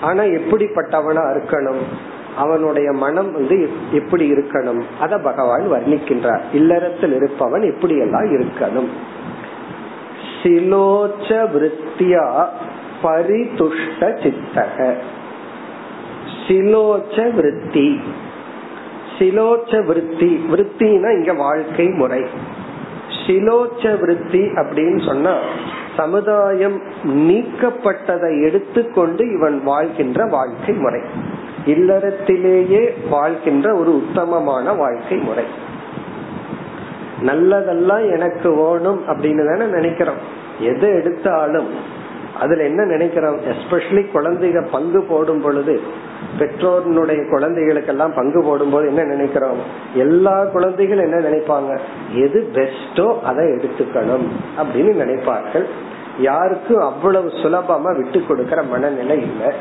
[0.00, 1.82] ஆனா எப்படிப்பட்டவனா இருக்கணும்?
[2.36, 4.82] அவனுடைய மனம் வந்து எப்படி இருக்கணும்?
[5.00, 6.40] அத பகவான் வர்ணிக்கின்றார்.
[6.52, 8.88] இல்லறத்தில் இருப்பவன் எப்படி எல்லாம் இருக்கணும்.
[10.42, 12.46] சிலோச்ச விருத்தியா
[13.02, 14.94] பரிதுஷ்ட சித்தக.
[16.48, 18.00] சிலோச்ச விருத்தி.
[19.18, 20.46] சிலோச்ச விருத்தி.
[20.50, 22.26] விருத்தினா இங்க வாழ்க்கை முறை.
[23.28, 25.36] சிலோச்ச விருத்தி அப்படின்னு சொன்னா
[25.96, 31.00] சமுதாயம் நீக்கப்பட்டதை எடுத்துக்கொண்டு இவன் வாழ்கின்ற வாழ்க்கை முறை.
[31.66, 35.44] இல்லறத்திலேயே வாழ்கின்ற ஒரு உத்தமமான வாழ்க்கை முறை.
[37.22, 40.20] நல்லதெல்லாம் எனக்கு வேணும் அப்படின்னு தானே நினைக்கிறோம்.
[40.58, 41.96] எது எடுத்தாலும்
[42.40, 43.36] அதுல என்ன நினைக்கிறோம்?
[43.36, 45.80] எஸ்பெஷலி குழந்தைகள் பங்கு போடும் பொழுது
[46.38, 49.58] பெற்றோருடைய குழந்தைகளுக்கெல்லாம் பங்கு போடும் போது என்ன நினைக்கிறோம்?
[49.94, 51.78] எல்லா குழந்தைகளும் என்ன நினைப்பாங்க?
[52.14, 54.26] எது பெஸ்டோ அதை எடுத்துக்கணும்
[54.58, 55.64] அப்படின்னு நினைப்பார்கள்.
[56.18, 59.52] யாருக்கும் அவ்வளவு சுலபமா விட்டு கொடுக்கற மனநிலை இல்லை.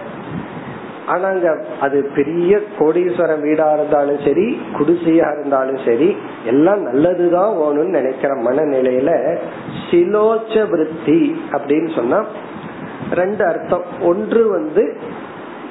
[1.07, 9.37] ஆனாங்க அது பெரிய கோடீஸ்வரம் வீடா இருந்தாலும் சரி குடிசையா இருந்தாலும் சரி எல்லாம் நல்லதுதான் வேணும்னு நினைக்கிற மனநிலையில
[9.91, 12.25] சிலோச்ச விருத்தி அப்படின்னு சொன்னா
[13.13, 13.83] ரெண்டு அர்த்தம்.
[14.01, 14.97] ஒன்று வந்து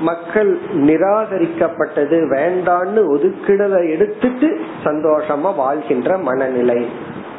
[0.01, 6.87] மக்கள் நிராகரிக்கப்பட்டது வேண்டான்னு ஒதுக்கிடலை எடுத்துட்டு சந்தோஷமா வாழ்கின்ற மனநிலை.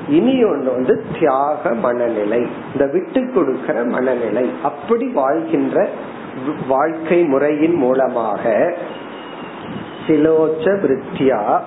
[0.10, 2.48] இனி ஒன்று வந்து தியாக மனநிலை.
[2.74, 4.50] இந்த விட்டு கொடுக்கிற மனநிலை.
[4.64, 5.90] அப்படி வாழ்கின்ற
[6.68, 8.74] வாழ்க்கை முறையின் மூலமாக
[10.08, 11.60] சிலோச்ச விருத்தியா?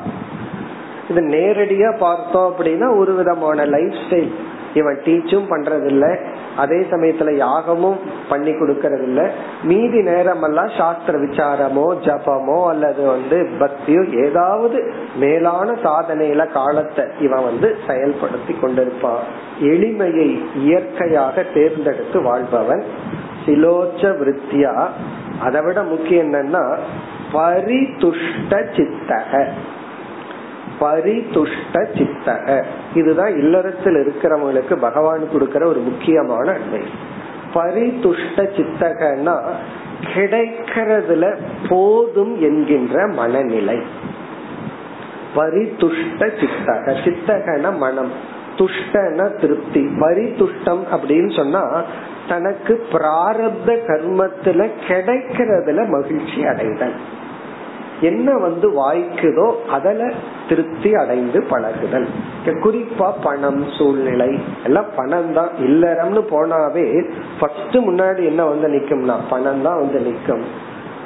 [1.08, 4.32] இது நேரடியா பார்த்தோம் அப்படின்னா ஒரு விதமான லைஃப் ஸ்டைல்
[4.74, 6.16] இவன் டீச்சும் பண்றதில்ல.
[6.60, 9.22] அதே சமயத்துல யாகமும் பண்ணி கொடுக்கறது இல்ல
[9.62, 14.78] மீதி நேரம் எல்லாம் சாஸ்திர விசாரமோ ஜபமோ அல்லது வந்து பக்தியோ ஏதாவது
[15.16, 19.24] மேலான சாதனையில காலத்தை இவன் வந்து செயல்படுத்தி கொண்டிருப்பான்
[19.72, 20.28] எளிமையை
[20.66, 22.84] இயற்கையாக தேர்ந்தெடுத்து வாழ்பவன்
[23.44, 24.74] சிலோச்ச விருத்தியா?
[25.42, 26.64] அதை விட முக்கியம் என்னன்னா
[27.32, 29.32] பரிதுஷ்ட சித்தக.
[30.80, 32.64] பரிதுஷ்ட சித்தக.
[32.94, 36.80] இதுதான் இல்லறத்தில் இருக்கிறவங்களுக்கு பகவான் கொடுக்கிற ஒரு முக்கியமான அன்பை
[37.54, 39.40] பரிதுஷ்ட சித்தகன்னா
[40.14, 41.36] கிடைக்கிறதுல
[41.68, 43.78] போதும் என்கின்ற மனநிலை.
[45.34, 46.90] பரிதுஷ்ட சித்தக.
[46.90, 48.12] சித்தகன மனம்.
[48.56, 49.80] துஷ்டன திருப்தி.
[49.80, 51.82] பரிதுஷ்டம் அப்படின்னு சொன்னா
[52.28, 57.18] தனக்கு பிராரப்த கர்மத்துல கிடைக்கிறதுல மகிழ்ச்சி அடைதல்.
[58.08, 60.02] என்ன வந்து வாய்க்குதோ அதுல
[60.48, 62.06] திருப்தி அடைந்து பழகுதல்.
[62.64, 64.28] குறிப்பா பணம் சூழ்நிலை
[64.64, 66.84] எல்லாம் பணம் தான் இல்லறம்னு போனாவே
[67.38, 70.44] ஃபர்ஸ்ட் முன்னாடி என்ன வந்து நிக்கும்னா பணம் தான் வந்து நிக்கும்.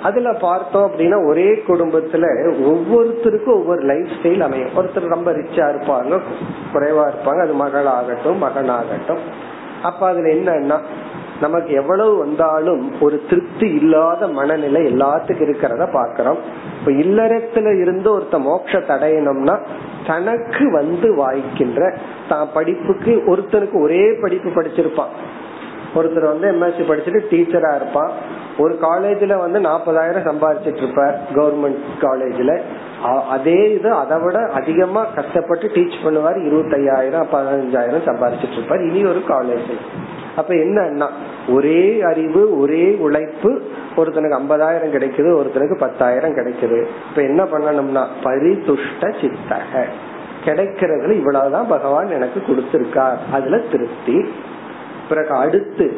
[0.03, 2.25] அதுல பார்த்தோம் அப்படின்னா ஒரே குடும்பத்துல
[2.71, 4.75] ஒவ்வொருத்தருக்கும் ஒவ்வொரு லைஃப் ஸ்டைல் அமையும்.
[4.77, 6.21] ஒருத்தர் ரொம்ப ரிச்சா இருப்பாங்க
[6.75, 7.41] குறைவா இருப்பாங்க.
[7.47, 9.23] அது மகள் ஆகட்டும் மகன் ஆகட்டும்
[9.83, 10.77] அப்ப அதுல என்னன்னா
[11.45, 16.41] நமக்கு எவ்வளவு வந்தாலும் ஒரு திருப்தி இல்லாத மனநிலை எல்லாத்துக்கும் இருக்கிறத பாக்கிறோம்
[16.79, 19.57] இப்ப இல்லறத்துல இருந்து ஒருத்த மோட்ச தடையணும்னா
[20.11, 21.81] தனக்கு வந்து வாய்க்கின்ற
[22.29, 25.13] தான் படிப்புக்கு ஒருத்தனுக்கு ஒரே படிப்பு படிச்சிருப்பான்.
[25.99, 28.13] ஒருத்தர் வந்து எம்எஸ்சி படிச்சுட்டு டீச்சரா இருப்பான்.
[28.63, 32.53] ஒரு காலேஜ்ல வந்து நாற்பதாயிரம் சம்பாதிச்சிட்டு இருப்பார் கவர்மெண்ட் காலேஜ்ல
[33.35, 36.39] அதே இது அதை விட அதிகமா கஷ்டப்பட்டு டீச் பண்ணுவார்.
[36.49, 38.85] இருபத்தையாயிரம் பதினஞ்சாயிரம் சம்பாதிச்சிட்டு இருப்பார்.
[38.89, 39.73] இனி ஒரு காலேஜ்
[40.37, 41.09] அப்ப என்னன்னா
[41.49, 43.63] ஒரே அறிவு ஒரே உழைப்பு
[43.97, 46.87] ஒருத்தனுக்கு ஐம்பதாயிரம் கிடைக்குது ஒருத்தனுக்கு பத்தாயிரம் கிடைக்குது.
[47.11, 49.85] இப்ப என்ன பண்ணணும்னா பரிதுஷ்ட சித்தக.
[50.45, 53.17] கிடைக்கிறதுல இவ்வளவுதான் பகவான் எனக்கு கொடுத்திருக்கார்.
[53.33, 54.25] அதுல திருப்தி.
[55.09, 55.97] பிறகு அடுத்து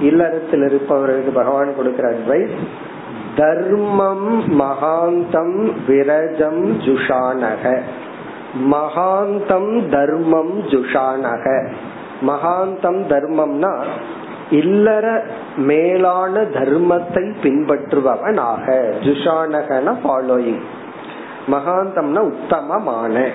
[0.00, 2.56] இல்லறத்தில் இருப்பவர்களுக்கு பகவான் கொடுக்கிற அட்வைஸ்
[3.36, 7.80] தர்மம் மகாந்தம் விரஜம் ஜுஷானக.
[8.70, 11.72] மகாந்தம் தர்மம் ஜுஷானக.
[12.20, 13.84] மகாந்தம் தர்மம்னா
[14.50, 15.22] இல்லற
[15.56, 18.66] மேலான தர்மத்தை பின்பற்றுபவன் ஆக
[19.00, 20.62] ஜுஷானகன ஃபாலோயிங்
[21.50, 23.28] மகாந்தம்னா உத்தமமான.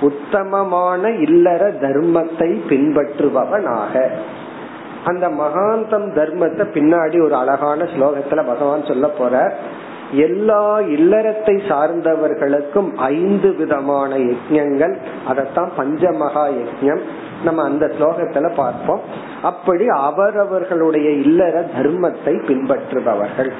[0.00, 4.10] உத்தமமான இல்லற தர்மத்தை பின்பற்றுபவனாக.
[5.04, 9.54] அந்த மகாந்தம் தர்மத்தை பின்னாடி ஒரு அழகான ஸ்லோகத்துல பகவான் சொல்ல போற
[10.12, 14.94] எல்லா இல்லறத்தை சார்ந்தவர்களுக்கும் ஐந்து விதமான யஜ்யங்கள்
[15.28, 17.02] அதத்தான் பஞ்சமகா யஜ்யம்
[17.44, 19.00] நம்ம அந்த ஸ்லோகத்துல பார்ப்போம்.
[19.42, 23.52] அப்படி அவரவர்களுடைய இல்லற தர்மத்தை பின்பற்றுபவர்கள்.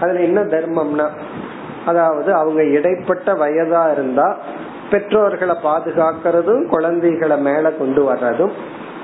[0.00, 1.08] அதுல என்ன தர்மம்னா
[1.86, 4.36] அதாவது அவங்க இடைப்பட்ட வயதா இருந்தா
[4.90, 8.54] பெற்றோர்களை பாதுகாக்கிறதும் குழந்தைகளை மேல கொண்டு வர்றதும்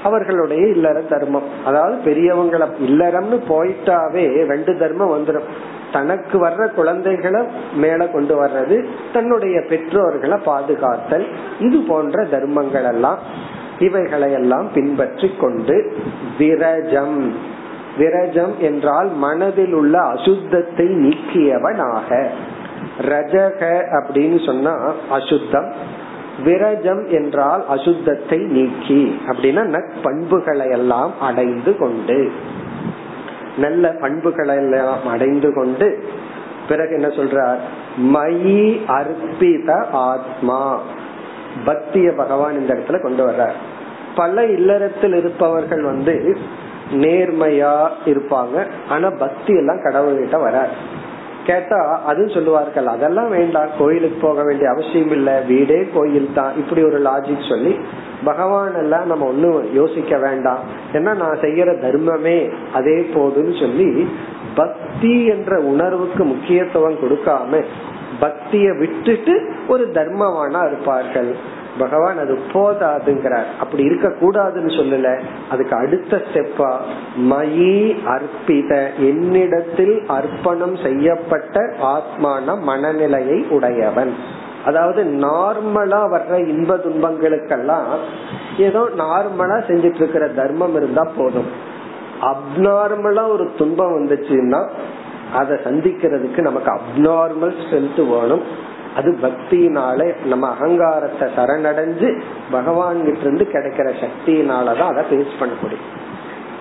[0.03, 1.49] அவர்களுடைய இல்லற தர்மம்.
[1.65, 5.49] அதாவது பெரியவங்களை இல்லறம்னு போயிட்டாவே ரெண்டு தர்மம் வந்துடும்
[5.93, 7.41] தனக்கு வர்ற குழந்தைகளை
[7.75, 8.77] மேல கொண்டு வர்றது
[9.13, 11.27] தன்னுடைய பெற்றோர்களை பாதுகாத்தல்
[11.59, 13.19] இது போன்ற தர்மங்கள் எல்லாம்.
[13.81, 15.97] இவைகளை எல்லாம் பின்பற்றி கொண்டு
[16.39, 17.35] விரஜம்.
[17.99, 22.27] விரஜம் என்றால் மனதில் உள்ள அசுத்தத்தை நீக்கியவனாக.
[23.01, 23.63] ரஜக
[23.93, 25.73] அப்படின்னு சொன்னா அசுத்தம்.
[26.45, 29.21] விரஜம் என்றால் அசுத்தத்தை நீக்கி.
[29.29, 32.33] அப்படின்னா நற்பண்புகளை எல்லாம் அடைந்து கொண்டு.
[33.57, 36.09] நல்ல பண்புகளை எல்லாம் அடைந்து கொண்டு
[36.69, 37.59] பிறகு என்ன சொல்றார்?
[38.15, 40.81] மயி அர்ப்பித ஆத்மா.
[41.65, 43.59] பக்திய பகவான் இந்த இடத்துல கொண்டு வர்றார்.
[44.15, 46.37] பல இல்லறத்தில் இருப்பவர்கள் வந்து
[46.93, 48.67] நேர்மையா இருப்பாங்க.
[48.89, 50.99] ஆனா பக்தி எல்லாம் கடவுள்கிட்ட வராது.
[51.47, 56.57] கேட்டா அது சொல்லுவார்கள் அதெல்லாம் வேண்டாம் கோயிலுக்கு போக வேண்டிய அவசியம் இல்ல வீடே கோயில் தான்.
[56.57, 57.79] இப்படி ஒரு லாஜிக் சொல்லி
[58.25, 60.59] பகவான் எல்லாம் நம்ம ஒன்னும் யோசிக்க வேண்டாம்.
[60.93, 64.09] ஏன்னா நான் செய்யற தர்மமே அதே போதுன்னு சொல்லி
[64.55, 67.65] பக்தி என்ற உணர்வுக்கு முக்கியத்துவம் கொடுக்காம
[68.21, 71.59] பக்திய விட்டுட்டு ஒரு தர்மவானா இருப்பார்கள்.
[71.79, 73.45] பகவான் அது போதாதுங்கிறார்.
[73.61, 75.21] அப்படி இருக்க கூடாதுன்னு சொல்லல.
[75.51, 76.77] அதுக்கு அடுத்த ஸ்டெப்பா
[77.31, 78.89] மயி அர்ப்பித.
[78.99, 84.15] என்னிடத்தில் அர்ப்பணம் செய்யப்பட்ட ஆத்மான மனநிலையை உடையவன்.
[84.65, 87.85] அதாவது நார்மலா வர்ற இன்ப துன்பங்களுக்கெல்லாம்
[88.59, 91.69] ஏதோ நார்மலா செஞ்சிட்டு இருக்கிற தர்மம் இருந்தா போதும்.
[92.21, 94.69] அப்நார்மலா ஒரு துன்பம் வந்துச்சுன்னா
[95.33, 98.69] அதை சந்திக்கிறதுக்கு நமக்கு அப்நார்மல் ஸ்ட்ரென்த் வேணும்.
[98.97, 105.99] அது பக்தியினால நம்ம அகங்காரத்தை சரணடைஞ்சு பகவான் கிட்ட இருந்து கிடைக்கிற சக்தியினாலதான் அதை பேஸ் பண்ண முடியும்.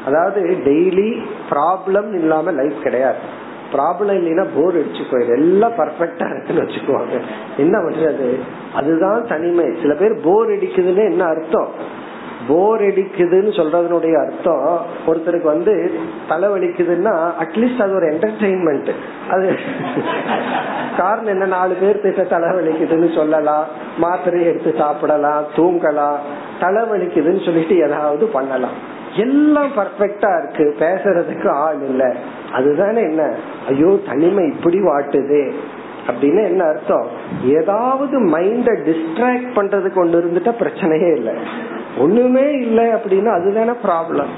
[0.06, 3.48] அதாவது டெய்லி ப்ராப்ளம் இல்லாம லைஃப் கிடையாது.
[3.74, 5.38] ப்ராப்ளம் இல்லைன்னா போர் அடிச்சு போயிடும்.
[5.38, 7.22] எல்லாம் பர்ஃபெக்டா இருக்குன்னு வச்சுக்குவாங்க.
[7.58, 8.40] என்ன பண்றது
[8.74, 9.66] அதுதான் தனிமை.
[9.82, 11.68] சில பேர் போர் அடிக்குதுன்னு என்ன அர்த்தம்?
[12.50, 15.92] போர் அடிக்குதுன்னு சொல்றதனுடைய அர்த்தம் ஒருத்தருக்கு வந்து
[16.30, 18.92] தலைவலிக்குதுன்னா அட்லீஸ்ட் அது ஒரு என்டர்டெயின்மெண்ட்
[19.30, 19.56] அது
[20.98, 21.46] காரணம் என்ன?
[21.46, 23.66] நாலு பேர் கிட்ட தலைவலிக்குதுன்னு சொல்லலாம்
[23.98, 26.16] மாத்திரை எடுத்து சாப்பிடலாம் தூங்கலாம்
[26.62, 28.98] தலைவலிக்குதுன்னு சொல்லிட்டு ஏதாவது பண்ணலாம்.
[29.16, 30.76] எல்லாம் பர்ஃபெக்டா இருக்கு.
[30.80, 32.16] பேசுறதுக்கு ஆள் இல்ல.
[32.54, 33.36] அதுதானே என்ன?
[33.68, 35.52] ஐயோ தனிமை இப்படி வாட்டுது.
[36.10, 37.08] அப்படின்னு என்ன அர்த்தம்?
[37.58, 41.34] ஏதாவது மைண்ட டிஸ்ட்ராக்ட் பண்றதுக்கு ஒன்று இருந்துட்டா பிரச்சனையே இல்லை.
[41.98, 44.34] ஒண்ணுமே இல்லை அப்படின்னா அதுதானே ப்ராப்ளம்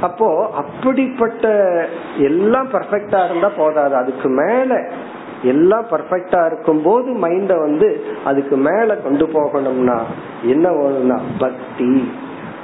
[0.00, 1.46] அப்போ அப்படிப்பட்ட
[2.18, 3.94] எல்லாம் பர்ஃபெக்டா இருந்தா போதாது.
[3.94, 4.80] அதுக்கு மேல
[5.42, 7.88] எல்லாம் பர்ஃபெக்டா இருக்கும் போது மைண்ட வந்து
[8.24, 9.96] அதுக்கு மேல கொண்டு போகணும்னா
[10.42, 11.92] என்ன வேணும்னா பக்தி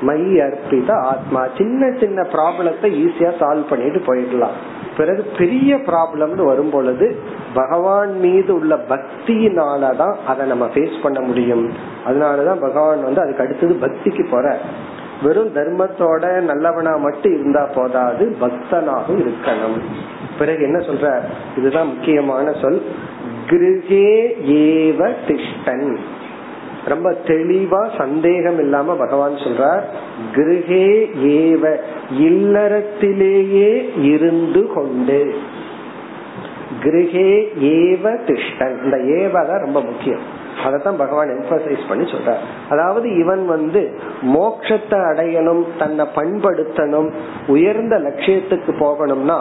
[0.01, 1.41] மை அர்ப்பித ஆத்மா.
[1.59, 4.59] சின்ன சின்ன ப்ராப்ளத்தை ஈஸியா சால்வ் பண்ணிட்டு போயிடலாம்.
[4.99, 7.17] பிறகு பெரிய ப்ராப்ளம்னு வரும் பொழுது
[7.55, 11.73] பகவான் மீது உள்ள பக்தியினாலதான் அதை நம்ம ஃபேஸ் பண்ண முடியும்.
[12.07, 14.59] அதனாலதான் பகவான் வந்து அதுக்கு அடுத்தது பக்திக்கு போற
[15.23, 19.81] வெறும் தர்மத்தோட நல்லவனா மட்டும் இருந்தா போதாது பக்தனாக இருக்கணும்.
[20.39, 21.21] பிறகு என்ன சொல்ற
[21.57, 22.83] இதுதான் முக்கியமான சொல்.
[23.47, 24.11] கிருகே
[24.61, 25.97] ஏவ திஷ்டன்.
[26.89, 29.83] ரொம்ப தெளிவா சந்தேகம் இல்லாம பகவான் சொல்றார்
[30.35, 30.87] கிரகே
[31.39, 31.77] ஏவ
[32.19, 35.35] இல்லறத்திலேயே இருந்து கொண்டு.
[36.83, 40.38] கிரகே ஏவ திஷ்டன் இந்த ஏவதான் ரொம்ப முக்கியம்.
[40.65, 42.43] அதைத்தான் பகவான் எம்பசைஸ் பண்ணி சொல்றார்.
[42.69, 43.81] அதாவது இவன் வந்து
[44.35, 47.09] மோட்சத்தை அடையணும் தன்னை பண்படுத்தணும்
[47.47, 49.39] உயர்ந்த லட்சியத்துக்கு போகணும்னா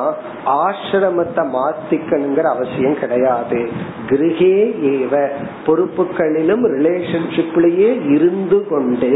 [0.63, 3.59] ஆசிரமத்தை மாத்திக்கணுங்கிற அவசியம் கிடையாது.
[4.09, 4.55] கிரகே
[4.93, 5.13] ஏவ
[5.67, 9.13] பொறுப்புகளிலும் ரிலேஷன்ஷிப்லயே இருந்து கொண்டு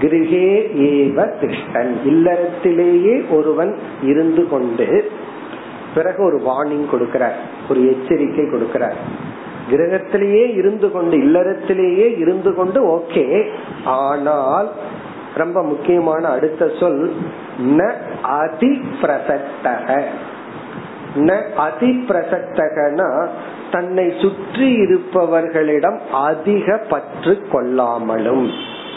[0.00, 0.48] கிரகே
[0.90, 1.92] ஏவ திஷ்டன்.
[2.12, 4.88] இல்லறத்திலேயே ஒருவன் இருந்து கொண்டு
[5.94, 8.98] பிறகு ஒரு வார்னிங் கொடுக்கிறார் ஒரு எச்சரிக்கை கொடுக்கிறார்.
[9.70, 13.26] கிரகத்திலேயே இருந்து கொண்டு இல்லறத்திலேயே இருந்து கொண்டு ஓகே.
[13.84, 14.68] ஆனால்
[15.34, 17.02] ரொம்ப முக்கியமான அடுத்த சொல்
[17.78, 17.80] ந
[18.22, 19.88] அதி பிரசக்தக
[21.28, 23.08] ந அதி பிரசக்தகனா
[23.70, 28.46] தன்னை சுற்றி இருப்பவர்களிடம் அதிக பற்று கொள்ளாமலும்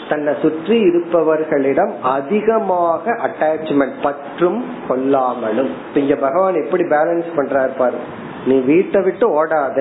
[0.08, 5.70] தன்னை சுற்றி இருப்பவர்களிடம் அதிகமாக அட்டாச்மெண்ட் பற்றும் கொள்ளாமலும்.
[5.94, 7.98] இங்க பகவான் எப்படி பேலன்ஸ் பண்றாரு பாரு.
[8.46, 9.78] நீ வீட்டை விட்டு ஓடாத.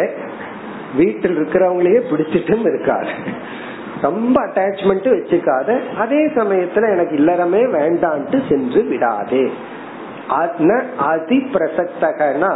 [0.96, 3.12] வீட்டில் இருக்கிறவங்களையே பிடிச்சிட்டும் இருக்காது.
[4.02, 9.44] ரொம்ப அட்டாச்மெண்ட் வச்சுக்காத அதே சமயத்துல எனக்கு இல்லறமே வேண்டான்ட்டு சென்று விடாதே.
[10.98, 12.52] அதி பிரசக்தகனா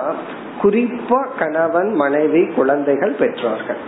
[0.61, 3.81] குறிப்பா கணவன் மனைவி குழந்தைகள் பெற்றோர்கள்.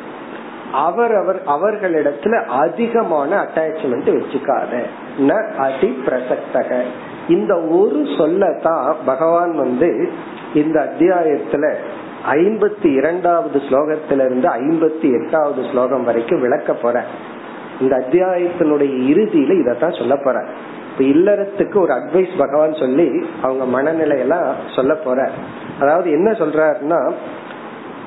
[0.72, 4.74] அவர் அவர் அவர்களிடத்துல அதிகமான அட்டாச்மெண்ட் வச்சுக்காத.
[5.20, 6.82] ந அதி பிரசக்தக
[7.28, 10.12] இந்த ஒரு சொல்லத்தான் பகவான் வந்து
[10.54, 11.66] இந்த அத்தியாயத்துல
[12.28, 17.04] ஐம்பத்தி இரண்டாவது ஸ்லோகத்திலிருந்து ஐம்பத்தி எட்டாவது ஸ்லோகம் வரைக்கும் விளக்க போற.
[17.82, 20.46] இந்த அத்தியாயத்தினுடைய இறுதியில இதத்தான் சொல்ல போற.
[20.92, 25.30] இப்ப இல்லறத்துக்கு ஒரு அட்வைஸ் பகவான் சொல்லி அவங்க மனநிலையெல்லாம் சொல்ல போற.
[25.80, 27.12] அதாவது என்ன சொல்றாருன்னா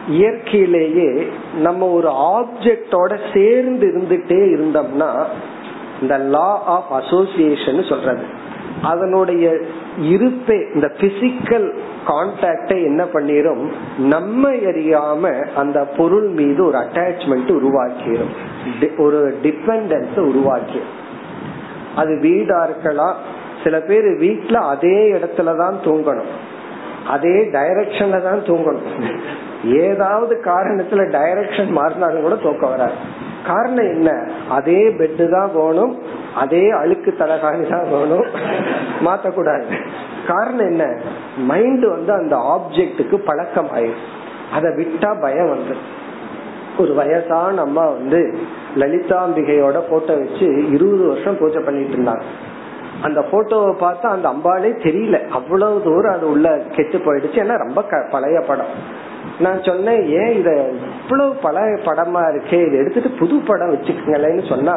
[0.09, 1.29] இயற்கையிலேயே
[1.61, 5.25] நம்ம ஒரு ஆப்ஜெக்டோட சேர்ந்து இருந்துட்டே இருந்தோம்னா
[6.01, 8.25] இந்த லா ஆஃப் அசோசியேஷன் சொல்றது.
[8.83, 9.57] அதனுடைய
[9.99, 11.75] இருப்பே இந்த பிசிக்கல்
[12.07, 13.73] கான்டாக்டை என்ன பண்ணிரும்?
[13.99, 20.81] நம்ம எரியாம அந்த பொருள் மீது ஒரு அட்டாச்மெண்ட் உருவாக்கிடும் ஒரு டிபெண்டன்ஸ் உருவாக்கி
[21.97, 23.17] அது வீடா இருக்கலாம்.
[23.65, 26.33] சில பேர் வீட்டுல அதே இடத்துலதான் தூங்கணும்.
[27.07, 29.17] அதே டைரக்ஷன்ல தான் தூங்கணும்.
[29.65, 32.93] ஏதாவது காரணத்துல டைரக்ஷன் மாறினாலும் கூட தூக்கம் வராது.
[33.47, 34.11] காரணம் என்ன?
[34.49, 35.99] அதே பெட்டு தான் போகணும்
[36.35, 38.27] அதே அழுக்கு தலகாணி தான் போகணும்
[39.07, 39.65] மாத்தக்கூடாது.
[40.27, 40.85] காரணம் என்ன?
[41.37, 44.05] மைண்ட் வந்து அந்த ஆப்ஜெக்டுக்கு பழக்கம் ஆயிடும்
[44.53, 45.77] அதை விட்டா பயம் வந்து.
[46.79, 48.39] ஒரு வயசான அம்மா வந்து
[48.77, 52.27] லலிதாம்பிகையோட போட்டோ வச்சு இருபது வருஷம் பூஜை பண்ணிட்டு இருந்தாங்க.
[53.03, 55.29] அந்த போட்டோவை பார்த்தா அந்த அம்பாலே தெரியல.
[55.29, 57.39] அவ்வளவு தூரம் அது உள்ள கெட்டு போயிடுச்சு.
[57.45, 58.73] ஏன்னா ரொம்ப பழைய படம்.
[59.43, 60.51] நான் சொன்னேன் ஏன் இத
[61.03, 62.67] இவ்வளவு பழைய படமா இருக்கு?
[62.67, 64.75] இதை எடுத்துட்டு புது படம் வச்சுக்கங்களேன்னு சொன்னா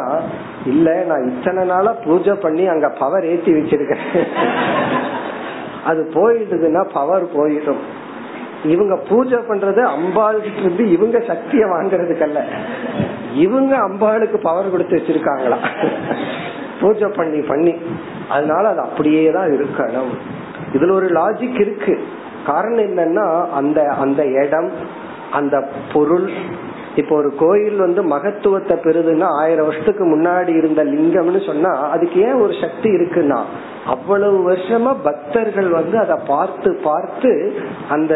[0.66, 4.06] இல்ல நான் இத்தனை நாளா பூஜை பண்ணி அங்க பவர் ஏத்தி வச்சிருக்கேன்.
[5.84, 7.84] அது போயிடுதுன்னா பவர் போயிடும்.
[8.64, 12.42] இவங்க பூஜை பண்றது அம்பாளுக்கு இருந்து இவங்க சக்திய வாங்குறதுக்கல்ல.
[13.34, 15.58] இவங்க அம்பாளுக்கு பவர் கொடுத்து வச்சிருக்காங்களா?
[16.82, 17.76] பூஜை பண்ணி பண்ணி.
[18.30, 20.14] அதனால அது அப்படியே தான் இருக்கணும்.
[20.74, 21.94] இதுல ஒரு லாஜிக் இருக்கு.
[22.46, 24.72] காரணம் என்னன்னா அந்த அந்த இடம்
[25.32, 26.30] அந்த பொருள்
[26.96, 32.54] இப்போ ஒரு கோயில் வந்து மகத்துவத்தை பெறுதுன்னா ஆயிரம் வருஷத்துக்கு முன்னாடி இருந்த லிங்கம்னு சொன்னா அதுக்கு ஏன் ஒரு
[32.62, 33.40] சக்தி இருக்குன்னா
[33.86, 37.54] அவ்வளவு வருஷமா பக்தர்கள் வந்து அதை பார்த்து பார்த்து
[37.90, 38.16] அந்த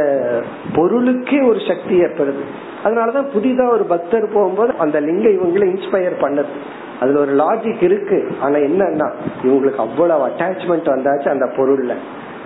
[0.74, 2.44] பொருளுக்கே ஒரு சக்தி ஏற்படுது
[2.84, 6.54] அதனாலதான் புதிதா ஒரு பக்தர் போகும்போது அந்த லிங்கம் இவங்களை இன்ஸ்பயர் பண்ணுது.
[7.00, 8.32] அதுல ஒரு லாஜிக் இருக்கு.
[8.42, 9.12] ஆனா என்னன்னா
[9.44, 11.94] இவங்களுக்கு அவ்வளவு அட்டாச்மெண்ட் வந்தாச்சு அந்த பொருள்ல.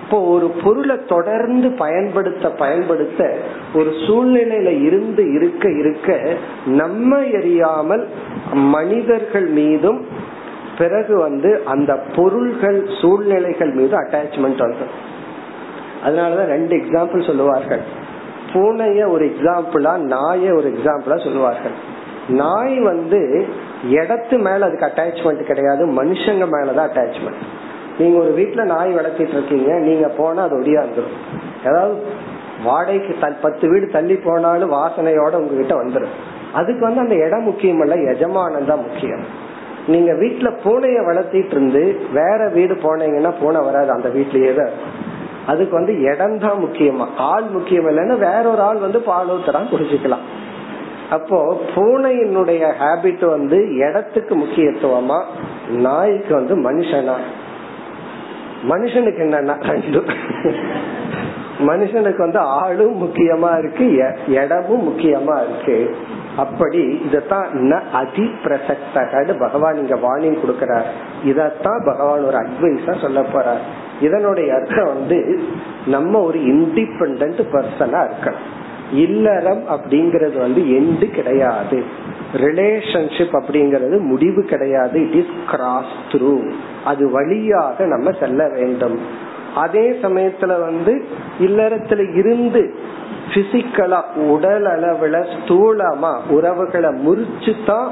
[0.04, 3.20] இப்போ ஒரு பொருளை தொடர்ந்து பயன்படுத்த பயன்படுத்த
[3.74, 8.04] ஒரு சூழ்நிலையில இருந்து இருக்க இருக்க நம்ம எரியாமல்
[8.52, 10.00] மனிதர்கள் மீதும்
[10.78, 14.86] பிறகு வந்து அந்த பொருள்கள் சூழ்நிலைகள் மீது அட்டாச்மெண்ட் வந்து
[16.06, 17.82] அதனாலதான் ரெண்டு எக்ஸாம்பிள் சொல்லுவார்கள்.
[18.52, 21.76] பூனைய ஒரு எக்ஸாம்பிளா நாய ஒரு எக்ஸாம்பிளா சொல்லுவார்கள்.
[22.28, 23.46] நாய் வந்து
[23.90, 27.44] இடத்து மேல அதுக்கு அட்டாச்மெண்ட் கிடையாது மனுஷங்க மேலதான் அட்டாச்மெண்ட்
[27.98, 31.16] நீங்க ஒரு வீட்டுல நாய் வளர்த்திட்டு இருக்கீங்க நீங்க போனா அது ஒடியாந்துரும்
[31.68, 31.94] ஏதாவது
[32.64, 36.14] வாடகைக்கு பத்து வீடு தள்ளி போனாலும் வாசனையோட உங்ககிட்ட வந்துடும்
[36.58, 39.24] அதுக்கு வந்து அந்த இடம் முக்கியம் இல்ல எஜமானம் தான் முக்கியம்.
[39.92, 41.82] நீங்க வீட்டுல பூனைய வளர்த்திட்டு இருந்து
[42.18, 44.74] வேற வீடு போனீங்கன்னா பூனை வராது அந்த வீட்லயே தான்
[45.52, 47.06] அதுக்கு வந்து இடம் தான் முக்கியமா.
[47.30, 50.24] ஆள் முக்கியம் இல்லைன்னா வேற ஒரு ஆள் வந்து பால் ஊத்தலாம் குடிச்சுக்கலாம்.
[51.10, 51.38] அப்போ
[51.74, 55.18] பூனையினுடைய ஹேபிட் வந்து இடத்துக்கு முக்கியத்துவமா
[55.86, 57.16] நாய்க்கு வந்து மனுஷனா.
[58.68, 60.08] மனுஷனுக்கு என்னன்னா ரெண்டும்
[61.66, 65.96] மனுஷனுக்கு வந்து ஆளும் முக்கியமா இருக்கு இடமும் முக்கியமா இருக்கு.
[66.36, 70.88] அப்படி இதத்தான் ந அதி பிரசக்தகன்னு பகவான் இங்க வாணியம் கொடுக்கிறார்.
[71.24, 73.62] இதத்தான் பகவான் ஒரு அட்வைஸா சொல்ல போறார்.
[74.00, 75.42] இதனுடைய அர்த்தம் வந்து
[75.86, 78.52] நம்ம ஒரு இண்டிபெண்ட் பர்சனா இருக்கணும்.
[78.92, 81.84] இல்லறம் அப்படிங்கறது வந்து எண்டு கிடையாது.
[82.42, 85.00] ரிலேஷன்ஷிப் அப்படிங்கிறது முடிவு கிடையாது.
[85.06, 86.34] இட் இஸ் கிராஸ் த்ரூ
[86.84, 88.98] அது வழியாக நம்ம செல்ல வேண்டும்.
[89.54, 90.92] அதே சமயத்துல வந்து
[91.40, 92.62] இல்லறத்துல இருந்து
[93.34, 97.90] பிசிக்கலா உடல் அளவுல ஸ்தூலமா உறவுகளை முறிச்சு தான்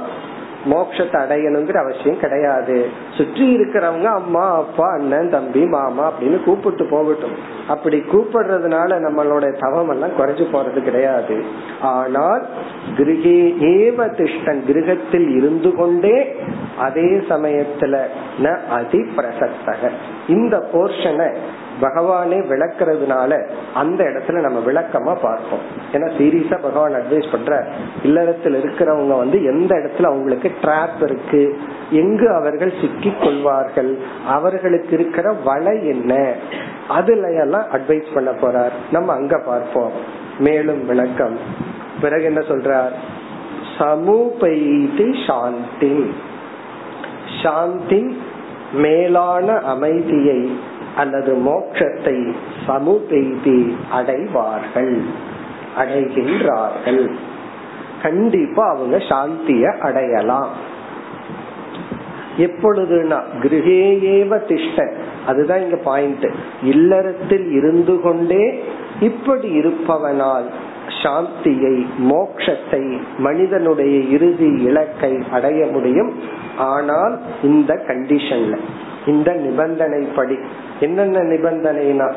[0.70, 2.76] மோட்சத்தை அடையணுங்கிற அவசியம் கிடையாது.
[3.16, 7.36] சுற்றி இருக்கிறவங்க அம்மா அப்பா அண்ணன் தம்பி மாமா அப்படின்னு கூப்பிட்டு போகட்டும்.
[7.68, 11.36] அப்படி கூப்பிடுறதுனால நம்மளோட தவம் எல்லாம் குறைஞ்சு போறது கிடையாது.
[11.94, 12.44] ஆனால்
[12.98, 13.38] கிரகே
[13.72, 16.16] ஏவ திஷ்டன் கிரகத்தில் இருந்து கொண்டே
[16.78, 18.04] அதே சமயத்துல
[18.42, 19.90] ந அதி பிரசக்தக
[20.36, 21.28] இந்த போர்ஷனை
[21.82, 25.62] பகவானே விளக்குறதுனால அந்த இடத்துல நம்ம விளக்கமா பார்ப்போம்.
[25.92, 27.66] ஏன்னா சீரியஸா பகவான் அட்வைஸ் பண்ற
[28.02, 31.58] இல்லறத்தில் இருக்கிறவங்க வந்து எந்த இடத்துல அவங்களுக்கு ட்ராப் இருக்கு
[31.90, 36.32] எங்கு அவர்கள் சிக்கி கொள்வார்கள் அவர்களுக்கு இருக்கிற வலை என்ன
[36.88, 38.72] அதுல எல்லாம் அட்வைஸ் பண்ண போறார்.
[38.92, 39.92] நம்ம அங்க பார்ப்போம்.
[40.38, 41.38] மேலும் விளக்கம்.
[42.00, 42.92] பிறகு என்ன சொல்றார்?
[43.78, 46.14] சமூபைதி சாந்தி
[47.42, 48.22] சாந்தி
[48.72, 50.58] மேலான அமைதியை
[50.96, 52.34] அல்லது மோட்சத்தை
[52.66, 54.96] சமுபெய்தி அடைவார்கள்
[55.78, 57.10] அடைகின்றார்கள்.
[58.02, 60.50] கண்டிப்பா அவங்க சாந்திய அடையலாம்.
[62.38, 64.92] எப்பொழுதுனா கிரகேயேவ திஷ்ட.
[65.26, 66.26] அதுதான் இங்க பாயிண்ட்
[66.62, 68.62] இல்லறத்தில் இருந்து கொண்டே
[69.00, 70.44] இப்படி இருப்பவனால்
[71.02, 76.12] சாந்தியை மோக்ஷத்தை மனிதனுடைய இறுதி இலக்கை அடைய முடியும்.
[76.58, 78.56] ஆனால் இந்த கண்டிஷன்ல
[79.06, 80.38] இந்த நிபந்தனைப்படி
[80.80, 82.12] என்னென்ன நிபந்தனைனா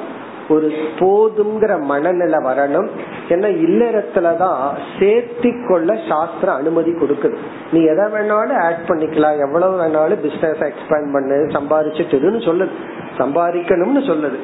[0.50, 2.88] ஒரு போதுங்கிற மனநிலை வரணும்.
[3.30, 4.60] ஏன்னா இல்லறத்துலதான்
[5.00, 7.36] சேர்த்தி கொள்ள சாஸ்திரம் அனுமதி கொடுக்குது.
[7.72, 9.40] நீ எதை வேணாலும் ஆட் பண்ணிக்கலாம்.
[9.40, 12.70] எவ்வளவு வேணாலும் பிசினஸ் எக்ஸ்பேண்ட் பண்ணு சம்பாதிச்சுட்டுன்னு சொல்லுது
[13.18, 14.38] சம்பாதிக்கணும்னு சொல்லுது.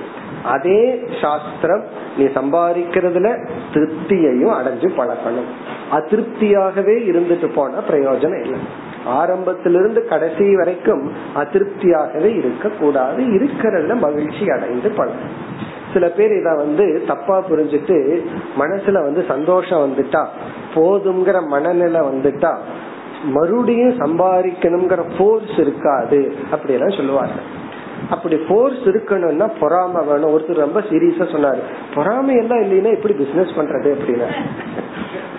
[0.44, 1.84] அதே சாஸ்திரம்
[2.18, 5.50] நீ சம்பாதிக்கிறதுல திருப்தியையும் அடைஞ்சு பழக்கணும்
[5.92, 8.60] அதிருப்தியாகவே இருந்துட்டு போனா பிரயோஜனம் இல்லை.
[9.06, 15.60] ஆரம்பத்திலிருந்து கடைசி வரைக்கும் அதிருப்தியாகவே இருக்க கூடாது இருக்கிறதுல மகிழ்ச்சி அடைந்து பழகும்
[15.94, 18.22] சில பேர் இத வந்து தப்பா புரிஞ்சுட்டு
[18.60, 20.26] மனசுல வந்து சந்தோஷம் வந்துட்டா
[20.76, 22.56] போதுங்கிற மனநிலை வந்துட்டா
[23.26, 27.32] மறுபடியும் சம்பாதிக்கணுங்கிற போர்ஸ் இருக்காது அப்படி எல்லாம் சொல்லுவாங்க
[28.10, 30.38] அப்படி போர்ஸ் இருக்கணும்னா பொறாம வேணும்.
[30.38, 31.60] ஒருத்தர் ரொம்ப சீரியஸா சொன்னாரு
[31.96, 33.96] பொறாமை எல்லாம் இல்லைன்னா எப்படி பிசினஸ் பண்றது?
[33.96, 34.28] அப்படின்னா.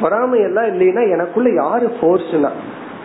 [0.00, 2.50] பொறாமை எல்லாம் இல்லைன்னா எனக்குள்ள யாரு போர்ஸ்னா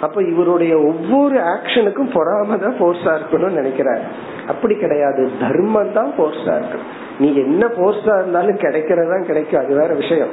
[0.02, 4.02] அப்ப இவருடைய ஒவ்வொரு ஆக்ஷனுக்கும் பொறாம தான் போர்ஸா இருக்கணும்னு நினைக்கிறார்.
[4.48, 5.30] அப்படி கிடையாது.
[5.40, 9.60] தர்மம் தான் போர்ஸா இருக்கணும் நீ என்ன போர்ஸா இருந்தாலும் கிடைக்கிறதா கிடைக்கும்.
[9.60, 10.30] அது வேற விஷயம்.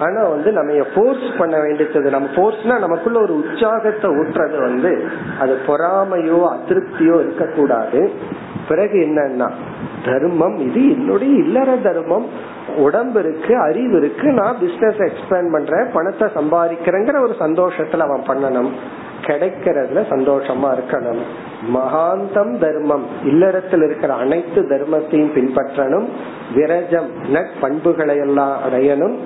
[0.00, 2.10] ஆனா வந்து நம்ம ஃபோர்ஸ் பண்ண வேண்டியது.
[2.10, 5.08] நம்ம ஃபோர்ஸ்னா நமக்குள்ள ஒரு உற்சாகத்தை ஊற்றுறது வந்து
[5.40, 8.10] அது பொறாமையோ அதிருப்தியோ இருக்கக்கூடாது.
[8.68, 9.50] பிறகு என்னன்னா
[10.04, 12.26] தர்மம் இது என்னுடைய இல்லற தர்மம்.
[12.76, 18.70] உடம்பு இருக்கு அறிவு இருக்கு நான் பிசினஸ் எக்ஸ்பேண்ட் பண்றேன் பணத்தை சம்பாதிக்கிறேங்கிற ஒரு சந்தோஷத்துல அவன் பண்ணணும்.
[19.22, 21.22] கிடைக்கிறதுல சந்தோஷமா இருக்கணும்.
[21.74, 23.06] மகாந்தம் தர்மம்.
[23.24, 26.08] இல்லறத்தில் இருக்கிற அனைத்து தர்மத்தையும் பின்பற்றணும்.
[26.54, 29.16] விரஜம் நட்பண்புகளை எல்லாம் அடையணும்.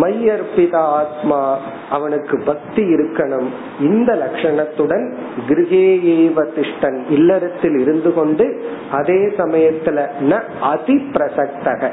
[0.00, 1.58] மையர்பிதா ஆத்மா
[1.90, 3.46] அவனுக்கு பக்தி இருக்கணும்.
[3.80, 5.14] இந்த லட்சணத்துடன்
[5.48, 11.90] கிருகேயேவ திஷ்டன் இல்லறத்தில் இருந்து கொண்டு அதே சமயத்துல ந அதி பிரசக்தக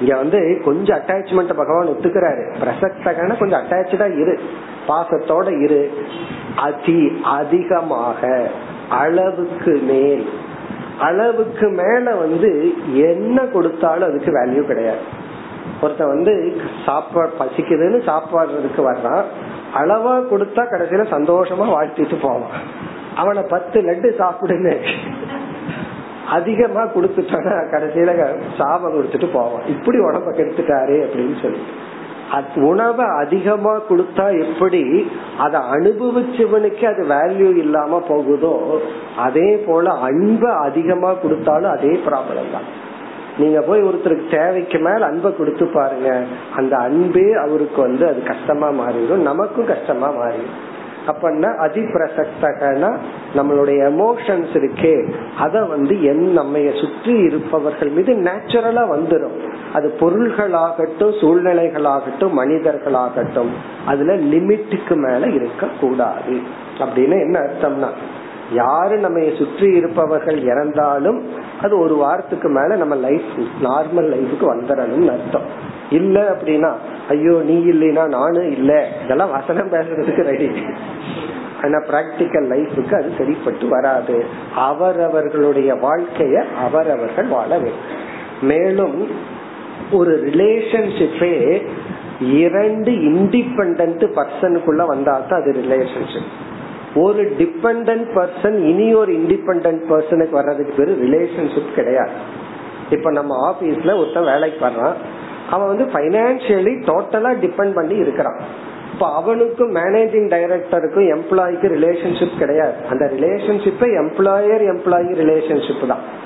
[0.00, 2.54] இங்க வந்து கொஞ்சம் அட்டாச்மெண்ட் பகவான் ஒத்துக்கிறாரு.
[2.64, 4.40] பிரசக்தகன கொஞ்சம் அட்டாச்சா இரு.
[4.88, 5.90] பாசத்தோட இரு.
[6.56, 8.48] அதி அதிகமாக
[8.88, 10.28] அளவுக்கு மேல்.
[11.00, 15.28] அளவுக்கு மேல வந்து என்ன கொடுத்தாலும் அதுக்கு வேல்யூ கிடையாது.
[15.82, 16.32] ஒருத்தன் வந்து
[16.86, 19.24] சாப்பாடு பசிக்குதுன்னு சாப்பாடுறதுக்கு வர்றான்.
[19.80, 22.56] அளவா கொடுத்தா கடைசியில சந்தோஷமா வாழ்த்திட்டு போவான்.
[23.20, 24.74] அவனை பத்து லட்டு சாப்பிடுன்னு
[26.36, 28.10] அதிகமா கொடுத்துட்டானா கடைசியில
[28.58, 29.64] சாபம் கொடுத்துட்டு போவான்.
[29.74, 31.62] இப்படி உடம்ப கெடுத்துட்டாரு அப்படின்னு சொல்லி.
[32.70, 34.82] உணவை அதிகமா கொடுத்தா எப்படி
[35.44, 38.52] அதை அனுபவிச்சவனுக்கு அது வேல்யூ இல்லாம போகுதோ
[39.24, 42.68] அதே போல அன்பை அதிகமா கொடுத்தாலும் அதே ப்ராப்ளம் தான்.
[43.40, 46.10] நீங்க போய் ஒருத்தருக்கு தேவைக்கு மேல அன்பை கொடுத்து பாருங்க
[46.56, 50.58] அந்த அன்பே அவருக்கு வந்து அது கஷ்டமா மாறிடும் நமக்கும் கஷ்டமா மாறிடும்.
[51.06, 52.88] அப்படின்னா அதிபிரசக்தகனா
[53.36, 54.92] நம்மளுடைய எமோஷன்ஸ் இருக்கே
[55.38, 59.36] அத வந்து என் நம்ம சுற்றி இருப்பவர்கள் மீது நேச்சுரலா வந்துடும்
[59.72, 63.52] அது பொருள்களாகட்டும் சூழ்நிலைகளாகட்டும் மனிதர்களாகட்டும்
[63.86, 66.36] அதுல லிமிட்டுக்கு மேல இருக்க கூடாது
[66.78, 67.90] அப்படின்னு என்ன அர்த்தம்னா
[68.52, 71.18] யாரு நம்ம சுற்றி இருப்பவர்கள் இறந்தாலும்
[71.62, 73.30] அது ஒரு வாரத்துக்கு மேல நம்ம லைஃப்
[73.62, 75.46] நார்மல் லைஃபுக்கு வந்துடணும்னு அர்த்தம்.
[75.90, 76.70] இல்ல அப்படின்னா
[77.08, 78.72] ஐயோ நீ இல்லைன்னா நானும் இல்ல.
[79.04, 80.48] இதெல்லாம் வசனம் பேசுறதுக்கு ரெடி
[81.62, 84.24] ஆனா பிராக்டிக்கல் லைஃபுக்கு அது சரிப்பட்டு வராது.
[84.68, 87.88] அவரவர்களுடைய வாழ்க்கைய அவரவர்கள் வாழ வேண்டும்.
[88.42, 88.98] மேலும்
[89.90, 91.34] ஒரு ரிலேஷன்ஷிப்பே
[92.20, 96.30] இரண்டு இண்டிபெண்ட் பர்சனுக்குள்ள வந்தா தான் அது ரிலேஷன்ஷிப்
[96.94, 102.10] ஒரு டிபெண்ட் பர்சன் இனி ஒரு இண்டிபெண்ட் பர்சனுக்கு வர்றதுக்கு பேரு ரிலேஷன்ஷிப் கிடையாது.
[102.90, 104.92] இப்ப நம்ம ஆபீஸ்ல ஒருத்தன் வேலைக்கு வர்றான்.
[105.50, 108.38] அவன் வந்து பைனான்சியலி டோட்டலா டிபெண்ட் பண்ணி இருக்கிறான்.
[108.92, 112.72] இப்ப அவனுக்கும் மேனேஜிங் டைரக்டருக்கும் எம்ப்ளாய்க்கு ரிலேஷன்ஷிப் கிடையாது.
[112.90, 116.18] அந்த ரிலேஷன்ஷிப்பை எம்ப்ளாயர் எம்ப்ளாயி ரிலேஷன்ஷிப் தான்.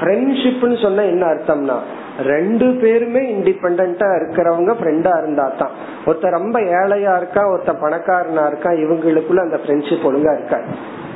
[0.00, 1.76] ஃப்ரெண்ட்ஷிப்னு சொன்ன என்ன அர்த்தம்னா
[2.20, 5.70] ரெண்டு பேருமே இண்டிபெண்டா இருக்கிறவங்க ஃப்ரெண்டா இருந்தா தான்
[6.06, 10.66] ஒருத்தர் ரொம்ப ஏழையா இருக்கா ஒருத்தர் பணக்காரனா இருக்கா இவங்களுக்குள்ள அந்த ஃப்ரெண்ட்ஷிப் ஒழுங்கா இருக்காது.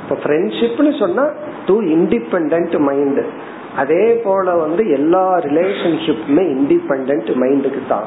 [0.03, 1.29] இப்ப ஃப்ரெண்ட்ஷிப்னு சொன்னா
[1.67, 3.23] டூ இண்டிபெண்ட் மைண்ட்
[3.77, 8.05] அதே போல வந்து எல்லா ரிலேஷன்ஷிப்புமே இண்டிபெண்ட் மைண்டுக்கு தான்.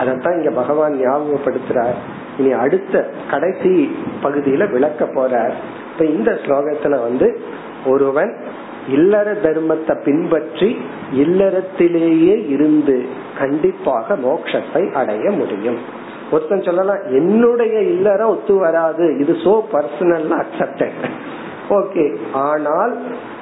[0.00, 1.94] அதத்தான் இங்க பகவான் ஞாபகப்படுத்துறார்.
[2.38, 5.52] இனி அடுத்த கடைசி பகுதியில விளக்க போறார்.
[5.92, 7.40] இப்ப இந்த ஸ்லோகத்துல வந்து
[7.86, 8.36] ஒருவன்
[8.88, 10.76] இல்லற தர்மத்தை பின்பற்றி
[11.12, 13.06] இல்லறத்திலேயே இருந்து
[13.38, 15.78] கண்டிப்பாக மோட்சத்தை அடைய முடியும்.
[16.30, 19.16] ஒருத்தன் சொல்லலாம் என்னுடைய இல்லறம் ஒத்து வராது.
[19.18, 20.98] இது சோ பர்சனல் அக்செப்டட்
[21.68, 22.94] ஓகே ஆனால்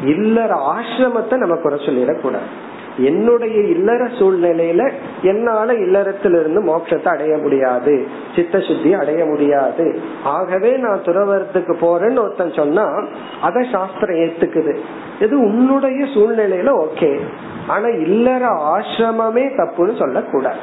[0.04, 2.50] இல்லற ஆசிரமத்தை நம்ம குறை சொல்லிடக்கூடாது.
[2.96, 8.06] என்னுடைய இல்லற சூழ்நிலையில என்னால இல்லறத்திலிருந்து மோட்சத்தை அடைய முடியாது.
[8.34, 10.00] சித்த சுத்தி அடைய முடியாது.
[10.24, 13.04] ஆகவே நான் துறவரத்துக்கு போறேன்னு ஒருத்தன் சொன்னா
[13.42, 14.76] அத சாஸ்திரம் ஏத்துக்குது.
[15.20, 17.20] இது உன்னுடைய சூழ்நிலையில ஓகே.
[17.66, 20.58] ஆனா இல்லற ஆசிரமமே தப்புன்னு சொல்லக்கூடாது.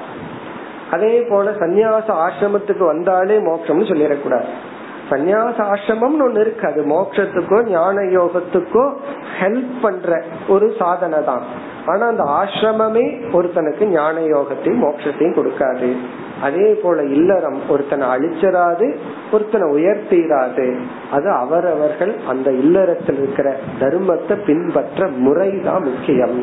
[0.91, 4.47] அதே போல சந்நியாச ஆசிரமத்துக்கு வந்தாலே மோட்சம்னு சொல்லிடக்கூடாது.
[5.09, 6.67] சந்நியாச ஆசிரமம்னு ஒண்ணு இருக்கு.
[6.67, 8.93] அது மோட்சத்துக்கோ ஞான யோகத்துக்கோ
[9.39, 15.89] ஹெல்ப் பண்ற ஒரு சாதனை தான் ஆனா அந்த ஆசிரமமே ஒருத்தனுக்கு ஞான யோகத்தையும் மோட்சத்தையும் கொடுக்காது.
[16.41, 18.87] அதே போல இல்லறம் ஒருத்தனை அழிச்சிடாது
[19.31, 20.65] ஒருத்தனை உயர்த்திடாது
[21.11, 26.37] அது அவரவர்கள் அந்த இல்லறத்தில் இருக்கிற தர்மத்தை பின்பற்ற முறைதான் முக்கியம்.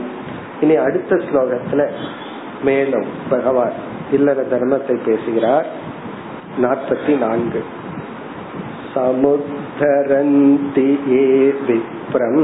[0.61, 1.89] இனி அடுத்த ஸ்லோகத்துல
[2.63, 3.77] மேலும் பகவான்
[4.13, 5.67] இல்லற தர்மத்தை பேசுகிறார்.
[6.63, 7.63] நாற்பத்தி நான்கு.
[8.95, 11.55] சமுத்தரந்தி ஏ
[12.06, 12.42] विप्रम्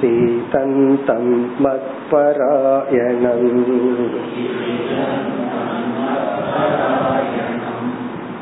[0.00, 1.24] सीतन्तं
[1.64, 3.48] मत्परायणम्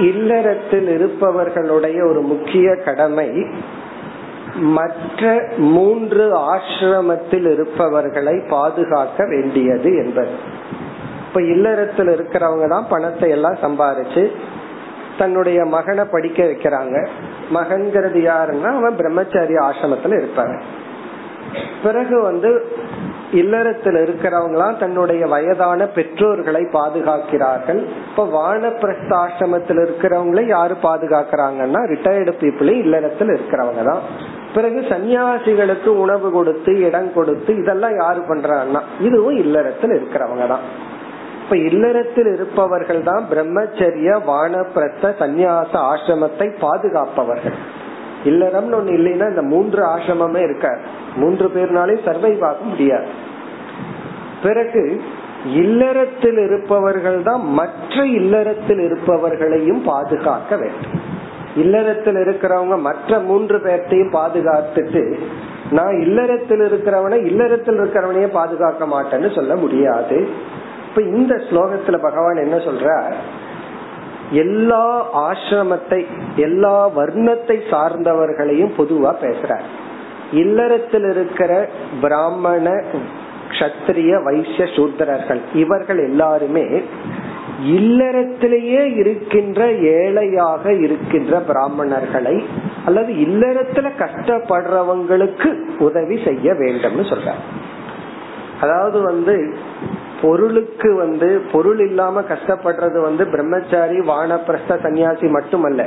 [0.00, 3.46] இல்லறத்தில் இருப்பவர்களுடைய ஒரு முக்கிய கடமை
[4.54, 10.28] மற்ற மூன்று ஆசிரமத்தில் இருப்பவர்களை பாதுகாக்க வேண்டியது என்பது.
[11.26, 14.30] இப்ப இல்லறத்தில் இருக்கிறவங்க தான் பணத்தை எல்லாம் சம்பாரிச்சு
[15.18, 17.06] தன்னுடைய மகனை படிக்க வைக்கிறாங்க.
[17.54, 20.60] மகன்கிறது யாருன்னா அவன் பிரம்மச்சாரி ஆசிரமத்துல இருப்பாங்க
[21.82, 22.64] பிறகு வந்து
[23.32, 27.80] இல்லறத்தில் இருக்கிறவங்களாம் தன்னுடைய வயதான பெற்றோர்களை பாதுகாக்கிறார்கள்.
[28.10, 34.02] இப்ப வானப்பிரஸ்தாசிரமத்தில் இருக்கிறவங்கள யாரு பாதுகாக்கிறாங்கன்னா ரிட்டையர்டு பீப்புளே இல்லறத்தில் இருக்கிறவங்க தான்.
[34.54, 40.60] பிறகு சன்னியாசிகளுக்கு உணவு கொடுத்து இடம் கொடுத்து இதெல்லாம் யாரு பண்றாங்கன்னா இதுவும் இல்லறத்தில் இருக்கிறவங்க தான்.
[41.42, 47.58] இப்ப இல்லறத்தில் இருப்பவர்கள் தான் பிரம்மச்சரிய வானப்பிரஸ்த சந்நியாச ஆசிரமத்தை பாதுகாப்பவர்கள்.
[48.30, 50.68] இல்லறம்னு ஒண்ணு இல்லைன்னா இந்த மூன்று ஆசிரமமே இருக்க
[51.16, 53.08] மூன்று பேர்னாலே சர்வைவ் ஆக முடியாது.
[54.42, 54.82] பிறகு
[55.54, 60.96] இல்லறத்தில் இருப்பவர்கள் தான் மற்ற இல்லறத்தில் இருப்பவர்களையும் பாதுகாக்க வேண்டும்.
[61.56, 65.02] இல்லறத்தில் இருக்கிறவங்க மற்ற மூன்று பேர்த்தையும் பாதுகாத்துட்டு
[65.70, 70.18] நான் இல்லறத்தில் இருக்கிறவனை இல்லறத்தில் இருக்கிறவனையே பாதுகாக்க மாட்டேன்னு சொல்ல முடியாது.
[70.88, 72.88] இப்ப இந்த ஸ்லோகத்துல பகவான் என்ன சொல்ற
[74.30, 76.06] எல்லா ஆசிரமத்தை
[76.36, 79.66] எல்லா வர்ணத்தை சார்ந்தவர்களையும் பொதுவா பேசுறார்.
[80.32, 81.68] இல்லறத்தில் இருக்கிற
[82.00, 82.84] பிராமண
[83.48, 86.82] கஷத்திரிய வைசிய சூத்திரர்கள் இவர்கள் எல்லாருமே
[87.64, 92.44] இல்லறத்திலேயே இருக்கின்ற ஏழையாக இருக்கின்ற பிராமணர்களை
[92.84, 97.32] அல்லது இல்லறத்துல கஷ்டப்படுறவங்களுக்கு உதவி செய்ய வேண்டும்னு சொல்ற
[98.60, 99.56] அதாவது வந்து
[100.22, 105.86] பொருளுக்கு வந்து பொருள் இல்லாம கஷ்டப்படுறது வந்து பிரம்மச்சாரி வானப்பிரஸ்த சன்னியாசி மட்டுமல்ல.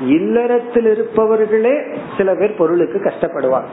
[0.00, 3.68] இல்லறத்தில் இருப்பவர்களே சில பேர் பொருளுக்கு கஷ்டப்படுவார்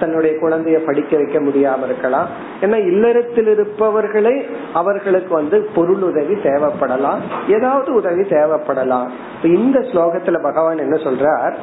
[0.00, 2.28] தன்னுடைய குழந்தைய படிக்க வைக்க முடியாம இருக்கலாம்.
[2.60, 4.42] ஏன்னா இல்லறத்தில் இருப்பவர்களே
[4.74, 7.18] அவர்களுக்கு வந்து பொருள் உதவி தேவைப்படலாம்.
[7.48, 9.08] ஏதாவது உதவி தேவைப்படலாம்.
[9.42, 11.54] இந்த ஸ்லோகத்துல பகவான் என்ன சொல்றார்?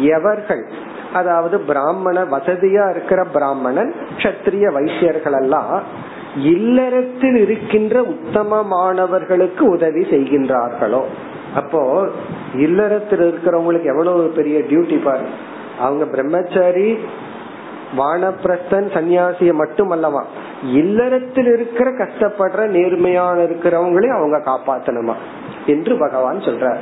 [0.00, 0.64] எவர்கள்
[1.12, 5.82] அதாவது பிராமண வசதியா இருக்கிற பிராமணன் கத்திரிய வைசியர்கள் எல்லாம்
[6.42, 11.02] இல்லறத்தில் இருக்கின்ற உத்தமமானவர்களுக்கு உதவி செய்கின்றார்களோ?
[11.54, 12.08] அப்போ
[12.54, 15.22] இல்லறத்தில் இருக்கிறவங்களுக்கு எவ்வளவு பெரிய டியூட்டி பாரு.
[15.78, 16.98] அவங்க பிரம்மச்சாரி
[17.96, 20.24] வானப்பிரஸ்தன் சன்னியாசிய மட்டும் அல்லவா
[20.62, 25.14] இல்லறத்தில் இருக்கிற கஷ்டப்படுற நேர்மையான இருக்கிறவங்களையும் அவங்க காப்பாத்தணுமா?
[25.66, 26.78] என்று பகவான் சொல்றார்.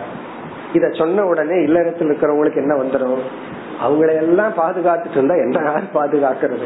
[0.72, 3.18] இத சொன்ன உடனே இல்லறத்தில் இருக்கிறவங்களுக்கு என்ன வந்துடும்?
[3.86, 6.64] அவங்களையெல்லாம் பாதுகாத்துட்டு இருந்தா என்ன யார் பாதுகாக்கிறது?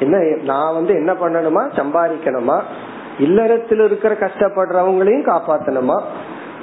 [0.00, 1.62] என்ன நான் வந்து என்ன பண்ணணுமா?
[1.76, 2.60] சம்பாதிக்கணுமா?
[3.18, 6.02] இல்லறத்தில் இருக்கிற கஷ்டப்படுறவங்களையும் காப்பாத்தணுமா?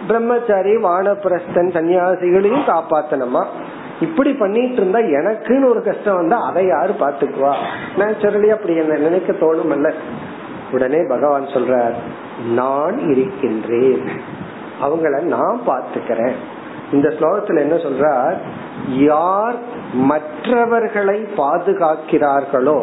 [0.07, 3.43] பிரம்மச்சாரி வானப்பிரஸ்தன் சன்னியாசிகளையும் காப்பாத்தணுமா?
[4.01, 7.53] இப்படி பண்ணிட்டு இருந்தா எனக்குன்னு ஒரு கஷ்டம் வந்தா அதை யாரு பாத்துக்குவா
[7.97, 9.93] நேச்சுரலி அப்படி என்ன நினைக்க தோணும் அல்ல
[10.71, 11.93] உடனே பகவான் சொல்றார்
[12.53, 14.09] நான் இருக்கின்றேன்.
[14.83, 16.35] அவங்கள நான் பாத்துக்கிறேன்
[16.95, 18.37] இந்த ஸ்லோகத்துல என்ன சொல்றார்?
[19.05, 19.57] யார்
[19.93, 22.77] மற்றவர்களை பாதுகாக்கிறார்களோ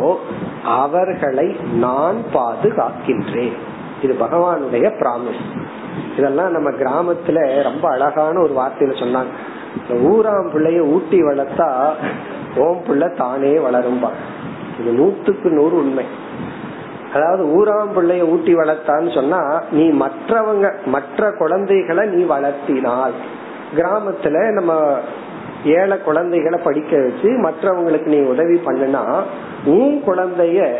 [0.80, 1.48] அவர்களை
[1.84, 3.56] நான் பாதுகாக்கின்றேன்.
[4.02, 5.42] இது பகவானுடைய பிராமிஸ்
[6.16, 9.32] இதெல்லாம் நம்ம கிராமத்துல ரொம்ப அழகான ஒரு வார்த்தையில சொன்னாங்க.
[10.10, 11.68] ஊராம் பிள்ளைய ஊட்டி வளர்த்தா
[12.56, 14.10] ஓம் பிள்ளை தானே வளரும்பா.
[14.80, 16.04] இது நூத்துக்கு நூறு உண்மை.
[17.14, 19.40] அதாவது ஊராம் பிள்ளைய ஊட்டி வளர்த்தான்னு சொன்னா
[19.70, 23.16] நீ மற்றவங்க மற்ற குழந்தைகளை நீ வளர்த்தினால்.
[23.76, 24.98] கிராமத்துல நம்ம
[25.64, 29.22] ஏழை குழந்தைகளை படிக்க வச்சு மற்றவங்களுக்கு நீ உதவி பண்ணுனா
[29.64, 30.74] உன் குழந்தைய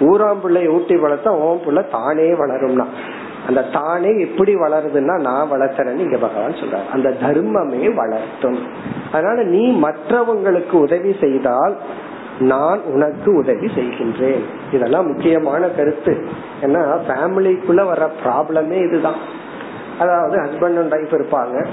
[0.00, 2.84] ஊராம்பிள்ளை ஊட்டி வளர்த்தா உன் பிள்ளை தானே வளரும்னா.
[3.48, 6.90] அந்த தானே எப்படி வளருதுன்னா நான் வளர்த்துறேன்னு இங்க பகவான் சொல்றாரு.
[6.92, 8.58] அந்த தர்மமே வளர்த்தும்.
[9.12, 11.76] அதனால நீ மற்றவங்களுக்கு உதவி செய்தால்
[12.38, 14.44] நான் உனக்கு உதவி செய்கின்றேன்.
[14.72, 16.24] இதெல்லாம் முக்கியமான கருத்து.
[16.62, 19.40] ஏன்னா ஃபேமிலிக்குள்ள வர ப்ராப்ளமே இதுதான்.
[19.98, 21.66] அதாவது ஹஸ்பண்ட் அண்ட் ஒய்ஃப் இருப்பாங்க.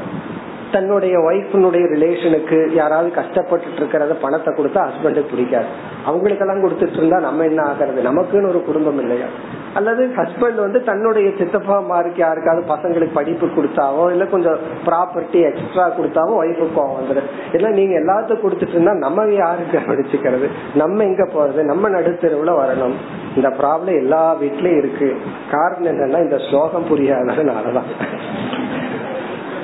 [0.72, 5.66] தன்னுடைய ஒய்ஃபினுடைய ரிலேஷனுக்கு யாராவது கஷ்டப்பட்டு இருக்கிறத பணத்தை கொடுத்தா ஹஸ்பண்டுக்கு பிடிக்காது.
[6.06, 8.02] அவங்களுக்கெல்லாம் கொடுத்துட்டு இருந்தா நம்ம என்ன ஆகிறது?
[8.02, 9.26] நமக்குன்னு ஒரு குடும்பம் இல்லையா?
[9.74, 16.34] அல்லது ஹஸ்பண்ட் வந்து தன்னுடைய சித்தப்பா மாருக்கு யாருக்காவது பசங்களுக்கு படிப்பு கொடுத்தாவோ இல்ல கொஞ்சம் ப்ராப்பர்ட்டி எக்ஸ்ட்ரா கொடுத்தாவோ
[16.44, 21.64] ஒய்ஃபுக்கு கோவம் வந்துடும் இல்ல நீங்க எல்லாத்துக்கும் கொடுத்துட்டு இருந்தா நம்ம யாருக்கு படிச்சுக்கிறது நம்ம எங்க போறது?
[21.64, 22.96] நம்ம நடுத்தருவுல வரணும்.
[23.36, 25.18] இந்த ப்ராப்ளம் எல்லா வீட்லயும் இருக்கு.
[25.52, 27.90] காரணம் என்னன்னா இந்த ஸ்லோகம் புரியாததுனாலதான்.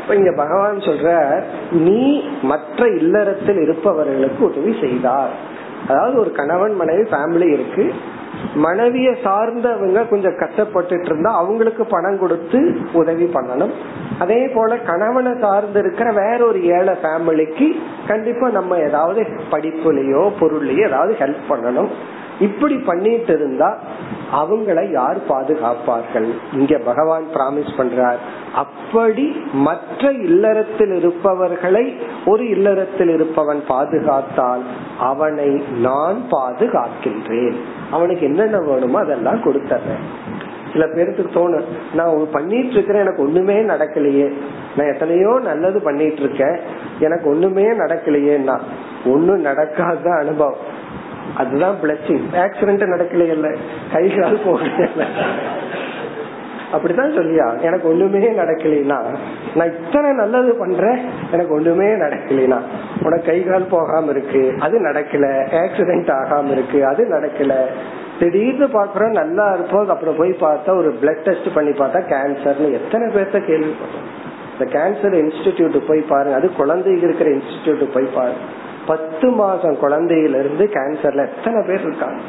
[0.05, 5.31] இப்ப இங்க பகவான் சொல்ற நீ மற்ற இல்லறத்தில் இருப்பவர்களுக்கு உதவி செய்தார்.
[5.87, 7.93] அதாவது ஒரு கணவன் மனைவி ஃபேமிலி இருக்கு.
[8.55, 13.73] மனைவிய சார்ந்தவங்க கொஞ்சம் கஷ்டப்பட்டுட்டு இருந்தா அவங்களுக்கு பணம் கொடுத்து உதவி பண்ணணும்.
[14.19, 17.67] அதே போல கணவனை சார்ந்து இருக்கிற வேற ஒரு ஏழை ஃபேமிலிக்கு
[18.07, 21.89] கண்டிப்பா நம்ம ஏதாவது படிப்புலயோ பொருள்லயோ ஏதாவது ஹெல்ப் பண்ணணும்.
[22.39, 23.77] இப்படி பண்ணிட்டு இருந்தா
[24.33, 26.29] அவங்கள யார் பாதுகாப்பார்கள்?
[26.53, 28.15] இங்க பகவான் பிராமிஸ் பண்றார்.
[28.55, 34.61] அப்படி மற்ற இல்லறத்தில் இருப்பவர்களை ஒரு இல்லறத்தில் இருப்பவன் பாதுகாத்தால்
[34.99, 37.55] அவனை நான் பாதுகாக்கின்றேன்.
[37.91, 40.05] அவனுக்கு என்னென்ன வேணுமோ அதெல்லாம் கொடுத்துறேன்
[40.71, 41.63] சில பேருக்கு தோணும்
[41.93, 44.33] நான் பண்ணிட்டு இருக்கிறேன் எனக்கு ஒண்ணுமே நடக்கலையே.
[44.77, 46.59] நான் எத்தனையோ நல்லது பண்ணிட்டு இருக்கேன்
[46.99, 48.59] எனக்கு ஒண்ணுமே நடக்கலையேன்னா
[49.05, 50.83] ஒண்ணும் நடக்காத அனுபவம்.
[51.37, 53.57] அதுதான் பிளஸிங் ஆக்சிடென்ட் நடக்கலையல்ல
[53.93, 54.69] கை கால் போகல
[56.73, 57.61] அப்படிதான் சொல்லியா.
[57.61, 59.17] எனக்கு ஒண்ணுமே நடக்கலைனா
[59.55, 60.99] நான் இத்தனை நல்லது பண்றேன்
[61.31, 62.59] எனக்கு ஒண்ணுமே நடக்கலைனா.
[63.03, 65.25] உனக்கு கை கால் போகாம இருக்கு அது நடக்கல.
[65.51, 67.53] ஆக்சிடென்ட் ஆகாம இருக்கு அது நடக்கல.
[68.19, 73.37] திடீர்னு பாக்குறோம் நல்லா இருப்போம் அப்புறம் போய் பார்த்தா ஒரு பிளட் டெஸ்ட் பண்ணி பார்த்தா கேன்சர்னு எத்தனை பேர்த்த
[73.49, 74.05] கேள்விப்பட்டோம்.
[74.59, 76.35] இந்த கேன்சர் இன்ஸ்டிடியூட் போய் பாருங்க.
[76.35, 78.39] அது குழந்தைங்க இருக்கிற இன்ஸ்டிடியூட் போய் பாருங்க.
[78.87, 82.21] பத்து மாசம் குழந்தையிலிருந்து கேன்சர்ல எத்தனை பேர் இருக்காங்க?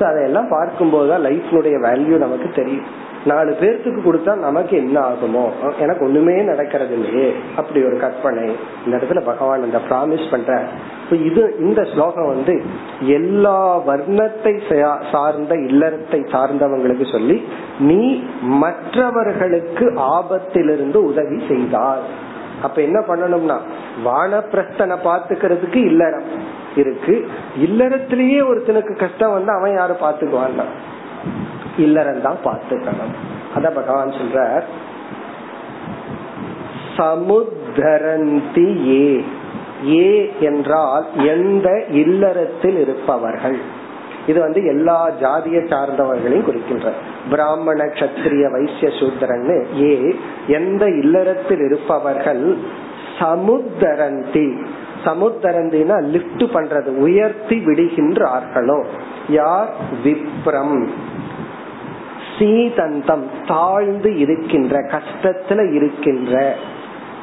[0.00, 3.02] அதையெல்லாம் பார்க்கும்போது தான் லைஃப்னுடைய வேல்யூ நமக்கு தெரியும்.
[3.24, 5.44] நாலு பேர்த்துக்கு கொடுத்தா நமக்கு என்ன ஆகுமோ?
[5.78, 7.34] எனக்கு ஒண்ணுமே நடக்கிறது இல்லையே.
[7.56, 8.56] அப்படி ஒரு கற்பனை.
[8.84, 10.62] இந்த இடத்துல பகவான் இந்த ப்ராமிஸ் பண்ற
[11.10, 12.62] இது இந்த ஸ்லோகம் வந்து
[13.00, 14.54] எல்லா வர்ணத்தை
[15.12, 17.44] சார்ந்த இல்லறத்தை சார்ந்தவங்களுக்கு சொல்லி
[17.78, 22.00] நீ மற்றவர்களுக்கு ஆபத்திலிருந்து உதவி செய்தால்.
[22.64, 23.56] அப்ப என்ன பண்ணணும்னா
[24.04, 26.26] வானப்பிரஸ்தனை பாத்துக்கிறதுக்கு இல்லறம்
[26.76, 27.14] இருக்கு.
[27.60, 30.60] இல்லறத்திலேயே ஒருத்தனுக்கு கஷ்டம் வந்து அவன் யாரும் பாத்துக்குவான்
[31.76, 33.14] இல்லறம் தான் பாத்துக்கணும்
[33.54, 34.40] அத பகவான் சொல்ற
[36.98, 39.06] சமுத்தரந்தி ஏ.
[39.94, 40.10] ஏ
[40.40, 43.56] என்றால் எந்த இல்லறத்தில் இருப்பவர்கள்.
[44.26, 46.92] இது வந்து எல்லா ஜாதிய சார்ந்தவர்களையும் குறிக்கின்ற.
[47.30, 50.16] பிராமண கத்திரிய வைசிய சூத்திரன்னு ஏ
[50.46, 52.56] எந்த இல்லறத்தில் இருப்பவர்கள்
[53.18, 54.66] சமுத்தரந்தி.
[55.04, 58.84] சமுத்தரந்தினா லிப்ட் பண்றது உயர்த்தி விடுகின்றார்களோ.
[59.28, 59.68] யார்?
[60.04, 60.88] விப்ரம்.
[62.38, 66.54] சீதந்தம் தாழ்ந்து இருக்கின்ற கஷ்டத்துல இருக்கின்ற.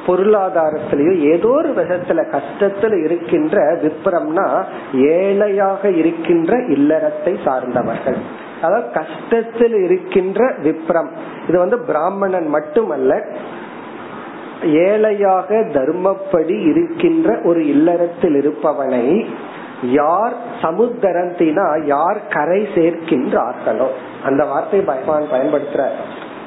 [0.06, 8.16] பொருளாதாரத்திலயோ ஏதோ ஒரு விதத்துல கஷ்டத்துல இருக்கின்ற விப்ரம்னா ஏழையாக இருக்கின்ற இல்லறத்தை சார்ந்தவர்கள்.
[8.62, 11.10] அதாவது கஷ்டத்தில் இருக்கின்ற விப்ரம்.
[11.48, 13.12] இது வந்து பிராமணன் மட்டுமல்ல
[14.62, 19.26] ஏழையாக தர்மப்படி இருக்கின்ற ஒரு இல்லறத்தில் இருப்பவனை
[19.82, 23.88] யார் சமுத்திரத்தினா யார் கரை சேர்க்கின்றார்களோ.
[24.24, 25.84] அந்த வார்த்தை பகவான் பயன்படுத்துற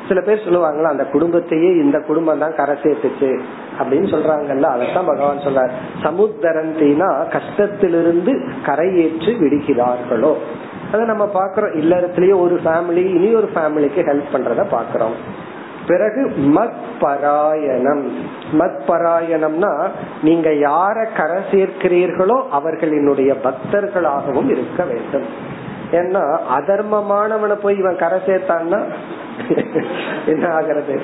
[0.07, 3.39] சில பேர் சொல்லுவாங்களா அந்த குடும்பத்தையே இந்த குடும்பம் தான் கரை சேர்த்துச்சு
[3.79, 5.71] அப்படின்னு சொல்றாங்கல்ல அதைத்தான் பகவான் சொல்றார்.
[6.03, 8.33] சமுத்திரந்தினா கஷ்டத்திலிருந்து
[8.65, 10.33] கரையேற்று விடுகிறார்களோ.
[10.91, 15.17] அதை நம்ம பாக்குறோம் இல்லறத்திலேயே ஒரு ஃபேமிலி இனி ஒரு ஃபேமிலிக்கு ஹெல்ப் பண்றத பாக்குறோம்
[15.87, 18.05] பிறகு மத் பராயணம்.
[18.53, 19.87] மத் பராயணம்னா
[20.23, 25.27] நீங்க யார கரை சேர்க்கிறீர்களோ அவர்களினுடைய பக்தர்களாகவும் இருக்க வேண்டும்.
[25.91, 28.79] ஏன்னா அதர்மமானவனை போய் இவன் கரை சேர்த்தான்னா
[30.25, 31.01] என்ன ஆகிறது?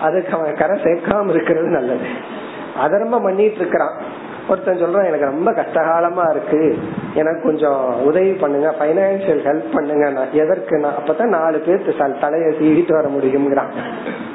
[0.00, 2.06] அதுக்கு அவன் கரை சேர்க்காம இருக்கிறது நல்லது.
[2.76, 4.20] அதர்மம் பண்ணிட்டு இருக்கிறான்.
[4.48, 6.78] ஒருத்தன் சொல்றான் எனக்கு ரொம்ப கஷ்டகாலமா இருக்கு.
[7.14, 10.26] எனக்கு கொஞ்சம் உதவி பண்ணுங்க பைனான்சியல் ஹெல்ப் பண்ணுங்க.
[10.32, 10.76] எதற்கு?
[10.76, 13.70] அப்பதான் நாலு பேர்த்து தலையை சீடிட்டு வர முடியுங்கிறான்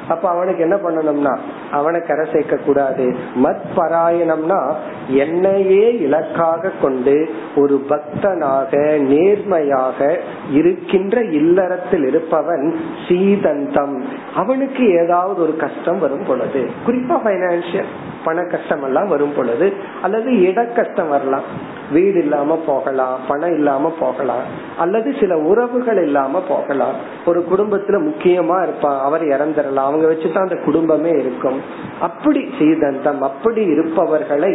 [0.08, 1.38] அப்ப அவனுக்கு என்ன பண்ணணும்னா
[1.70, 3.16] அவனை கரை சேர்க்க கூடாது.
[3.44, 4.74] மத் பராயணம்னா
[5.08, 10.18] என்னையே இலக்காக கொண்டு ஒரு பக்தனாக நேர்மையாக
[10.50, 12.76] இருக்கின்ற இல்லறத்தில் இருப்பவன்
[13.08, 14.02] சீதந்தம்.
[14.34, 17.90] அவனுக்கு ஏதாவது ஒரு கஷ்டம் வரும் பொழுது குறிப்பா பைனான்சியல்
[18.28, 19.72] பண கஷ்டம் எல்லாம் வரும் பொழுது
[20.02, 21.46] அல்லது இட கஷ்டம் வரலாம்.
[21.92, 24.44] வீடு இல்லாம போகலாம் பணம் இல்லாம போகலாம்
[24.78, 26.96] அல்லது சில உறவுகள் இல்லாம போகலாம்.
[27.26, 31.60] ஒரு குடும்பத்துல முக்கியமா இருப்பான் அவர் இறந்துடலாம் அவங்க வச்சுதான் அந்த குடும்பமே இருக்கும்.
[32.00, 34.52] அப்படி சீதந்தம் அப்படி இருப்பவர்களை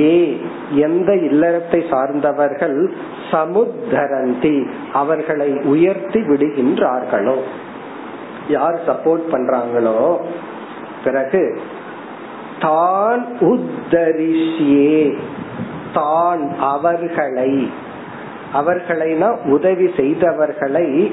[0.00, 0.40] ஏ
[0.70, 2.90] எந்த இல்லறத்தை சார்ந்தவர்கள்
[3.30, 4.56] சமுத்தரந்தி
[4.92, 7.36] அவர்களை உயர்த்தி விடுகின்றார்களோ?
[8.48, 10.16] யார் சப்போர்ட் பண்றாங்களோ?
[11.04, 11.60] பிறகு
[12.64, 15.18] தான் உத்தரிஷியே
[15.94, 17.70] தான் அவர்களை.
[18.54, 21.12] அவர்களைனா உதவி செய்தவர்களை.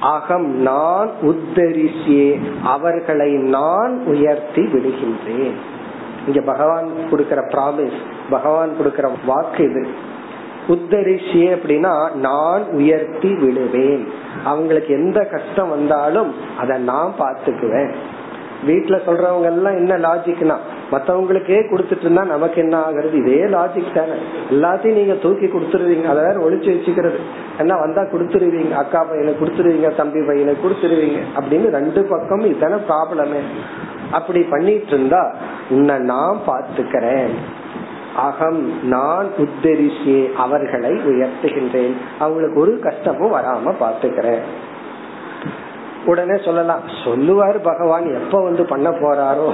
[0.00, 2.40] அகம் நான் உத்தரிசியே.
[2.64, 5.54] அவர்களை நான் உயர்த்தி விடுகின்றேன்.
[6.26, 7.98] இங்க பகவான் கொடுக்கிற ப்ராமிஸ்
[8.30, 9.86] பகவான் கொடுக்கிற வாக்கு இது.
[10.68, 14.08] உத்தரிசியே அப்படின்னா நான் உயர்த்தி விடுவேன்.
[14.44, 17.90] அவங்களுக்கு எந்த கஷ்டம் வந்தாலும் அதை நான் பார்த்துக்குவேன்.
[18.66, 20.56] வீட்டுல சொல்றவங்க எல்லாம் என்ன லாஜிக்னா
[20.92, 23.12] மத்தவங்களுக்கே கொடுத்துட்டு இருந்தா நமக்கு என்ன ஆகுறது?
[23.12, 24.18] இதே லாஜிக் தானே.
[24.50, 26.04] எல்லாத்தையும் நீங்க தூக்கி கொடுத்துருவீங்க.
[26.04, 27.18] அதை வேற ஒழிச்சு வச்சுக்கிறது.
[27.58, 28.72] என்ன வந்தா கொடுத்துருவீங்க.
[28.72, 31.20] அக்கா பையனை கொடுத்துருவீங்க தம்பி பையனை கொடுத்துருவீங்க.
[31.40, 33.40] அப்படின்னு ரெண்டு பக்கம் இதான ப்ராப்ளமே
[34.10, 35.34] அப்படி பண்ணிட்டு இருந்தா
[35.70, 37.34] உன்னை நான் பாத்துக்கிறேன்
[38.16, 41.92] அகம் நான் உத்தரிசியே அவர்களை உயர்த்துகின்றேன்.
[42.18, 44.40] அவங்களுக்கு ஒரு கஷ்டமும் வராம பாத்துக்கிறேன்
[46.06, 49.52] உடனே சொல்லலாம் சொல்லுவாரு பகவான் எப்ப வந்து பண்ண போறாரோ?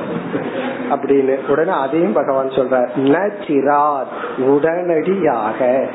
[0.90, 1.50] அப்படின்னு.
[1.50, 5.86] உடனே அதையும் பகவான் சொல்றார் நச்சிராத் உடனடியாக.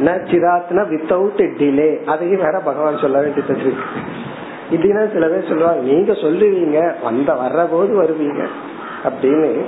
[0.00, 3.84] ந சிராத்னா வித்தவுட் டிலே அதையும் வேற பகவான் சொல்ல வேண்டியது இருக்கு.
[4.70, 8.46] இப்படின்னா சில பேர் சொல்லுவாங்க நீங்க சொல்லுவீங்க வந்த வர்ற போது வருவீங்க.
[9.04, 9.64] அப்படின்னு.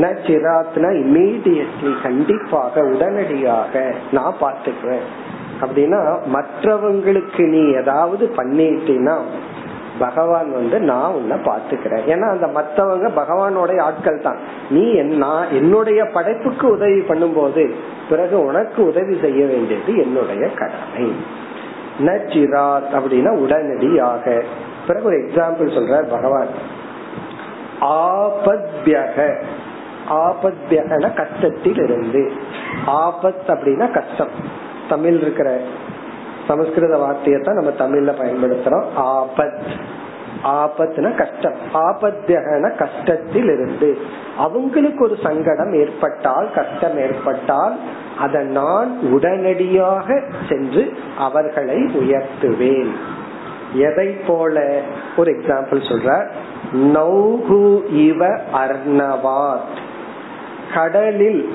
[0.00, 5.27] ந சிராத்னா இம்மீடியட்லி கண்டிப்பாக உடனடியாக நான் பார்த்துக்குவேன்.
[5.60, 9.18] அப்படின்னா மற்றவங்களுக்கு நீ ஏதாவது பண்ணிட்டீன்னா
[9.98, 14.36] பகவான் வந்து நான் உன்னை பாத்துக்கிறேன் ஏன்னா அந்த மத்தவங்க பகவானுடைய ஆட்கள் தான்.
[14.70, 17.74] நீ நான் என்னுடைய படைப்புக்கு உதவி பண்ணும்போது
[18.08, 21.12] பிறகு உனக்கு உதவி செய்ய வேண்டியது என்னுடைய கடமை.
[21.98, 24.44] நச்சிராத் அப்படின்னா உடனடியாக.
[24.86, 26.48] பிறகு ஒரு எக்ஸாம்பிள் சொல்றார் பகவான்.
[27.80, 29.42] ஆபத்யக.
[30.10, 32.32] ஆபத்யகன கஷ்டத்தில் இருந்து
[32.86, 34.66] ஆபத் அப்படின்னா கஷ்டம்.
[34.88, 35.60] தமிழ் இருக்கிற
[36.48, 38.84] சமஸ்கிருத வார்த்தையை தான் நம்ம தமிழ்ல பயன்படுத்துறோம்.
[38.96, 39.58] ஆபத்.
[40.44, 41.54] ஆபத்துனா கஷ்டம்.
[41.74, 43.98] ஆபத்தியகன கஷ்டத்தில் இருந்து
[44.36, 47.78] அவங்களுக்கு ஒரு சங்கடம் ஏற்பட்டால் கஷ்டம் ஏற்பட்டால்
[48.18, 52.90] அதை நான் உடனடியாக சென்று அவர்களை உயர்த்துவேன்.
[53.72, 54.80] எதை போல?
[55.16, 56.26] ஒரு எக்ஸாம்பிள் சொல்ற
[56.74, 59.76] நௌகு இவ அர்ணவாத்.
[60.74, 61.52] கடலில்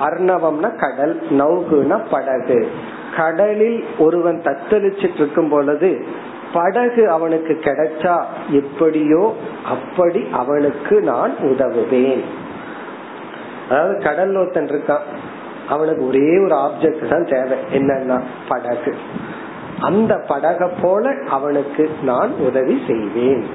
[0.00, 2.70] அர்ணவம்னா கடல் நௌகுனா படகு.
[3.16, 6.04] கடலில் ஒருவன் தத்தளிச்சிட்டு இருக்கும் பொழுது
[6.52, 9.34] படகு அவனுக்கு கிடைச்சா எப்படியோ
[9.64, 12.24] அப்படி அவனுக்கு நான் உதவுவேன்.
[13.70, 15.06] அதாவது கடல் ஒருத்தன் இருக்கான்
[15.68, 17.58] அவனுக்கு ஒரே ஒரு ஆப்ஜெக்ட் தான் தேவை.
[17.72, 18.94] என்னன்னா படகு.
[19.80, 23.46] அந்த படக போல அவனுக்கு நான் உதவி செய்வேன்.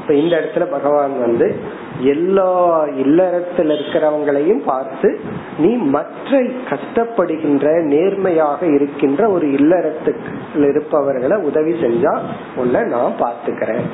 [0.00, 1.56] இப்ப இந்த இடத்துல பகவான் வந்து
[2.00, 5.20] எல்லா இல்லறத்தில் இருக்கிறவங்களையும் பார்த்து
[5.58, 12.18] நீ மற்ற கஷ்டப்படுகின்ற நேர்மையாக இருக்கின்ற ஒரு இல்லறத்துக்கு இருப்பவர்களை உதவி செஞ்சா
[12.56, 13.84] உன்னை நான் பாத்துக்கிறேன்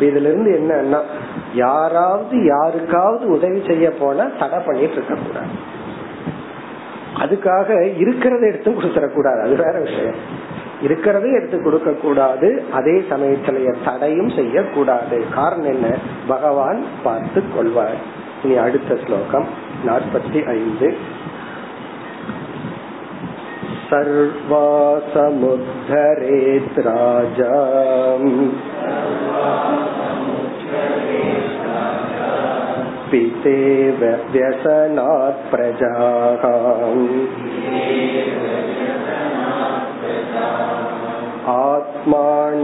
[0.00, 1.00] இதுல இருந்து என்னன்னா
[1.54, 5.78] யாராவது யாருக்காவது உதவி செய்ய போனா தடை பண்ணிட்டு இருக்க கூடாது
[7.16, 9.40] அதுக்காக இருக்கிறத எடுத்து கொடுத்துடக்கூடாது.
[9.40, 10.48] அது வேற விஷயம்.
[10.81, 15.89] இருக்கிறதே எடுத்து கொடுக்க கூடாது அதே சமயத்திலேயே தடையும் செய்யக்கூடாது காரணம் என்ன
[16.27, 17.99] பகவான் பார்த்து கொள்வார்
[18.43, 19.47] இனி அடுத்த ஸ்லோகம்
[19.85, 20.89] நாற்பத்தி ஐந்து
[25.37, 27.51] सर्वासमुद्धरेत् राजा
[33.11, 36.43] पितेव व्यसनात् प्रजाः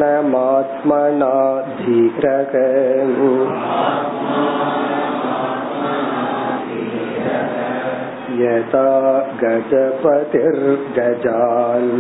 [0.03, 1.33] आत्मानमात्मना
[1.77, 2.53] धीरः
[8.41, 8.87] यथा
[10.53, 11.91] गजपतिर्गजान्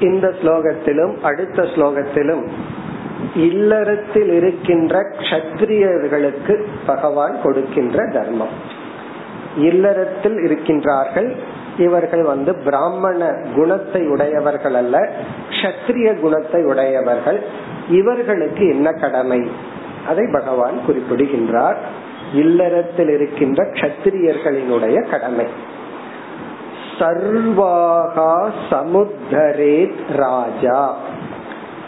[0.00, 2.44] இந்த ஸ்லோகத்திலும் அடுத்த ஸ்லோகத்திலும்
[3.36, 6.54] இல்லறத்தில் இருக்கின்ற கஷத்திரியர்களுக்கு
[6.86, 8.54] பகவான் கொடுக்கின்ற தர்மம்
[9.55, 11.35] இல்லறத்தில் இருக்கின்றார்கள்.
[11.77, 15.09] இவர்கள் வந்து பிராமண குணத்தை உடையவர்கள் அல்ல
[15.49, 17.43] கஷத்திரிய குணத்தை உடையவர்கள்.
[17.89, 19.51] இவர்களுக்கு என்ன கடமை?
[20.07, 21.77] அதை பகவான் குறிப்பிடுகின்றார்.
[22.33, 25.45] இல்லறத்தில் இருக்கின்ற கஷத்திரியர்களினுடைய கடமை.
[26.99, 30.97] சர்வாகா சமுத்தரேத் ராஜா.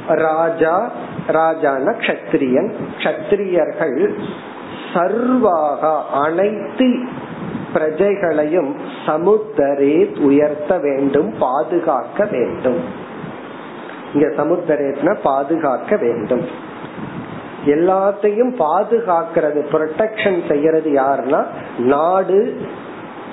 [0.07, 0.91] ராஜா
[1.28, 4.20] ராஜான கஷத்திரியன் கஷத்திரியர்கள்
[4.93, 7.07] சர்வாகா அனைத்து
[7.78, 8.71] பிரஜைகளையும்
[9.07, 9.97] சமுத்தரே
[10.30, 12.80] உயர்த்த வேண்டும் பாதுகாக்க வேண்டும்.
[14.13, 16.45] இங்க சமுத்தரேத்னா பாதுகாக்க வேண்டும்.
[17.75, 21.41] எல்லாத்தையும் பாதுகாக்கிறது ப்ரொடெக்ஷன் செய்யறது யாருன்னா
[21.93, 22.39] நாடு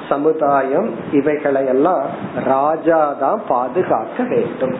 [0.09, 0.89] சமுதாயம்
[1.19, 2.03] இவைகளை எல்லாம்
[2.47, 4.75] ராஜா தான் பாதுகாக்க வேண்டும்.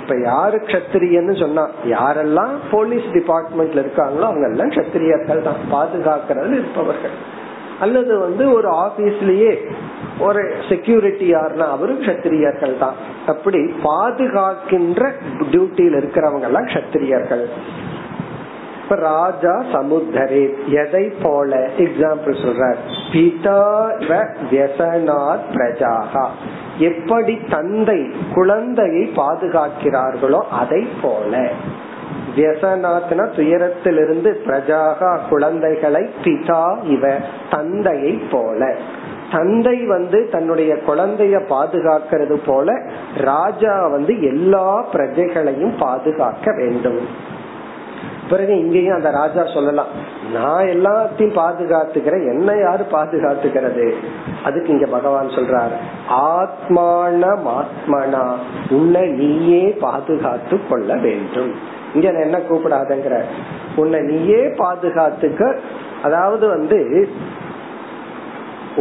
[0.00, 7.16] இப்ப யாரு கத்திரியன்னு சொன்னா யாரெல்லாம் போலீஸ் டிபார்ட்மெண்ட்ல இருக்காங்களோ அவங்க எல்லாம் கத்திரியர்கள் தான் பாதுகாக்கிறது இருப்பவர்கள்.
[7.80, 9.66] அல்லது வந்து ஒரு ஆபீஸ்லயே
[10.18, 12.94] ஒரு செக்யூரிட்டி யாருன்னா அவரும் கத்திரியர்கள் தான்.
[13.26, 15.10] அப்படி பாதுகாக்கின்ற
[15.50, 17.46] டியூட்டியில் இருக்கிறவங்க எல்லாம் கத்திரியர்கள்
[18.82, 21.70] இப்ப ராஜா சமுத்தரே எதை போல?
[21.78, 22.74] எக்ஸாம்பிள் சொல்ற
[23.12, 23.90] பிதா
[24.50, 26.26] வியசனாத் பிரஜாகா.
[26.78, 31.50] எப்படி தந்தை குழந்தையை பாதுகாக்கிறார்களோ அதை போல.
[32.36, 37.14] வியசனாத்னா துயரத்திலிருந்து பிரஜாகா குழந்தைகளை பிதா இவ
[37.50, 38.74] தந்தையை போல.
[39.32, 42.82] தந்தை வந்து தன்னுடைய குழந்தைய பாதுகாக்கிறது போல
[43.16, 47.00] ராஜா வந்து எல்லா பிரஜைகளையும் பாதுகாக்க வேண்டும்.
[48.30, 49.86] பிறகு இங்கேயும் அந்த ராஜா சொல்லலாம்
[50.32, 53.94] நான் எல்லாத்தையும் பாதுகாத்துக்கிறேன் என்ன யாரு பாதுகாத்துக்கிறது?
[54.44, 55.74] அதுக்கு இங்க பகவான் சொல்றார்
[56.08, 57.22] ஆத்மான
[57.58, 58.24] ஆத்மனா
[58.70, 61.74] உன்னை நீயே பாதுகாத்து கொள்ள வேண்டும்.
[61.96, 63.16] இங்க என்ன கூப்பிடாதங்கிற
[63.82, 65.42] உன்னை நீயே பாதுகாத்துக்க
[66.02, 66.78] அதாவது வந்து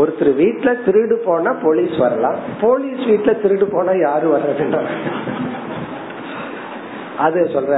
[0.02, 2.38] ஒருத்தர் வீட்டுல திருடு போனா போலீஸ் வரலாம்.
[2.62, 4.82] போலீஸ் வீட்டுல திருடு போனா யாரு வர்றதுன்னா?
[7.26, 7.78] அது சொல்ற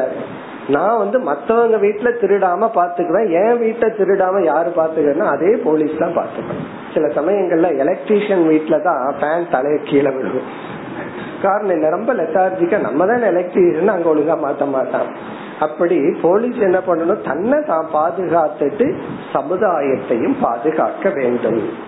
[0.76, 3.28] நான் வந்து மத்தவங்க வீட்டுல திருடாம பாத்துக்குவேன்.
[3.42, 6.66] என் வீட்டை திருடாம யாரு பாத்துக்கணும் அதே போலீஸ் தான் பாத்துக்கணும்.
[6.94, 10.50] சில சமயங்கள்ல எலக்ட்ரீஷியன் வீட்டுல தான் ஃபேன் தலைய கீழே விழுகும்.
[11.42, 15.08] காரணம் என்ன ரொம்ப லெத்தார்ஜிக்கா நம்ம தான் எலக்ட்ரீஷியன் அங்க ஒழுங்கா மாத்த மாட்டோம்
[15.60, 17.22] அப்படி போலீஸ் என்ன பண்ணணும்?
[17.22, 18.96] தன்னை தான் பாதுகாத்துட்டு
[19.34, 21.86] சமுதாயத்தையும் பாதுகாக்க வேண்டும்.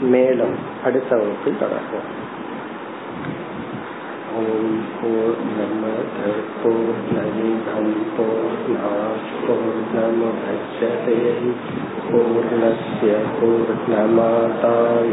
[0.00, 2.24] மேலும் அடுத்த வகுப்பில் தொடர்போம்
[4.38, 5.82] ஓம் போர் நம
[6.62, 11.16] போர்ணமிதம் போர்ணாஸ்போர்ணமுதச்சதே
[12.10, 15.12] பூர்ணஸ்ய பூர்ணமாதாய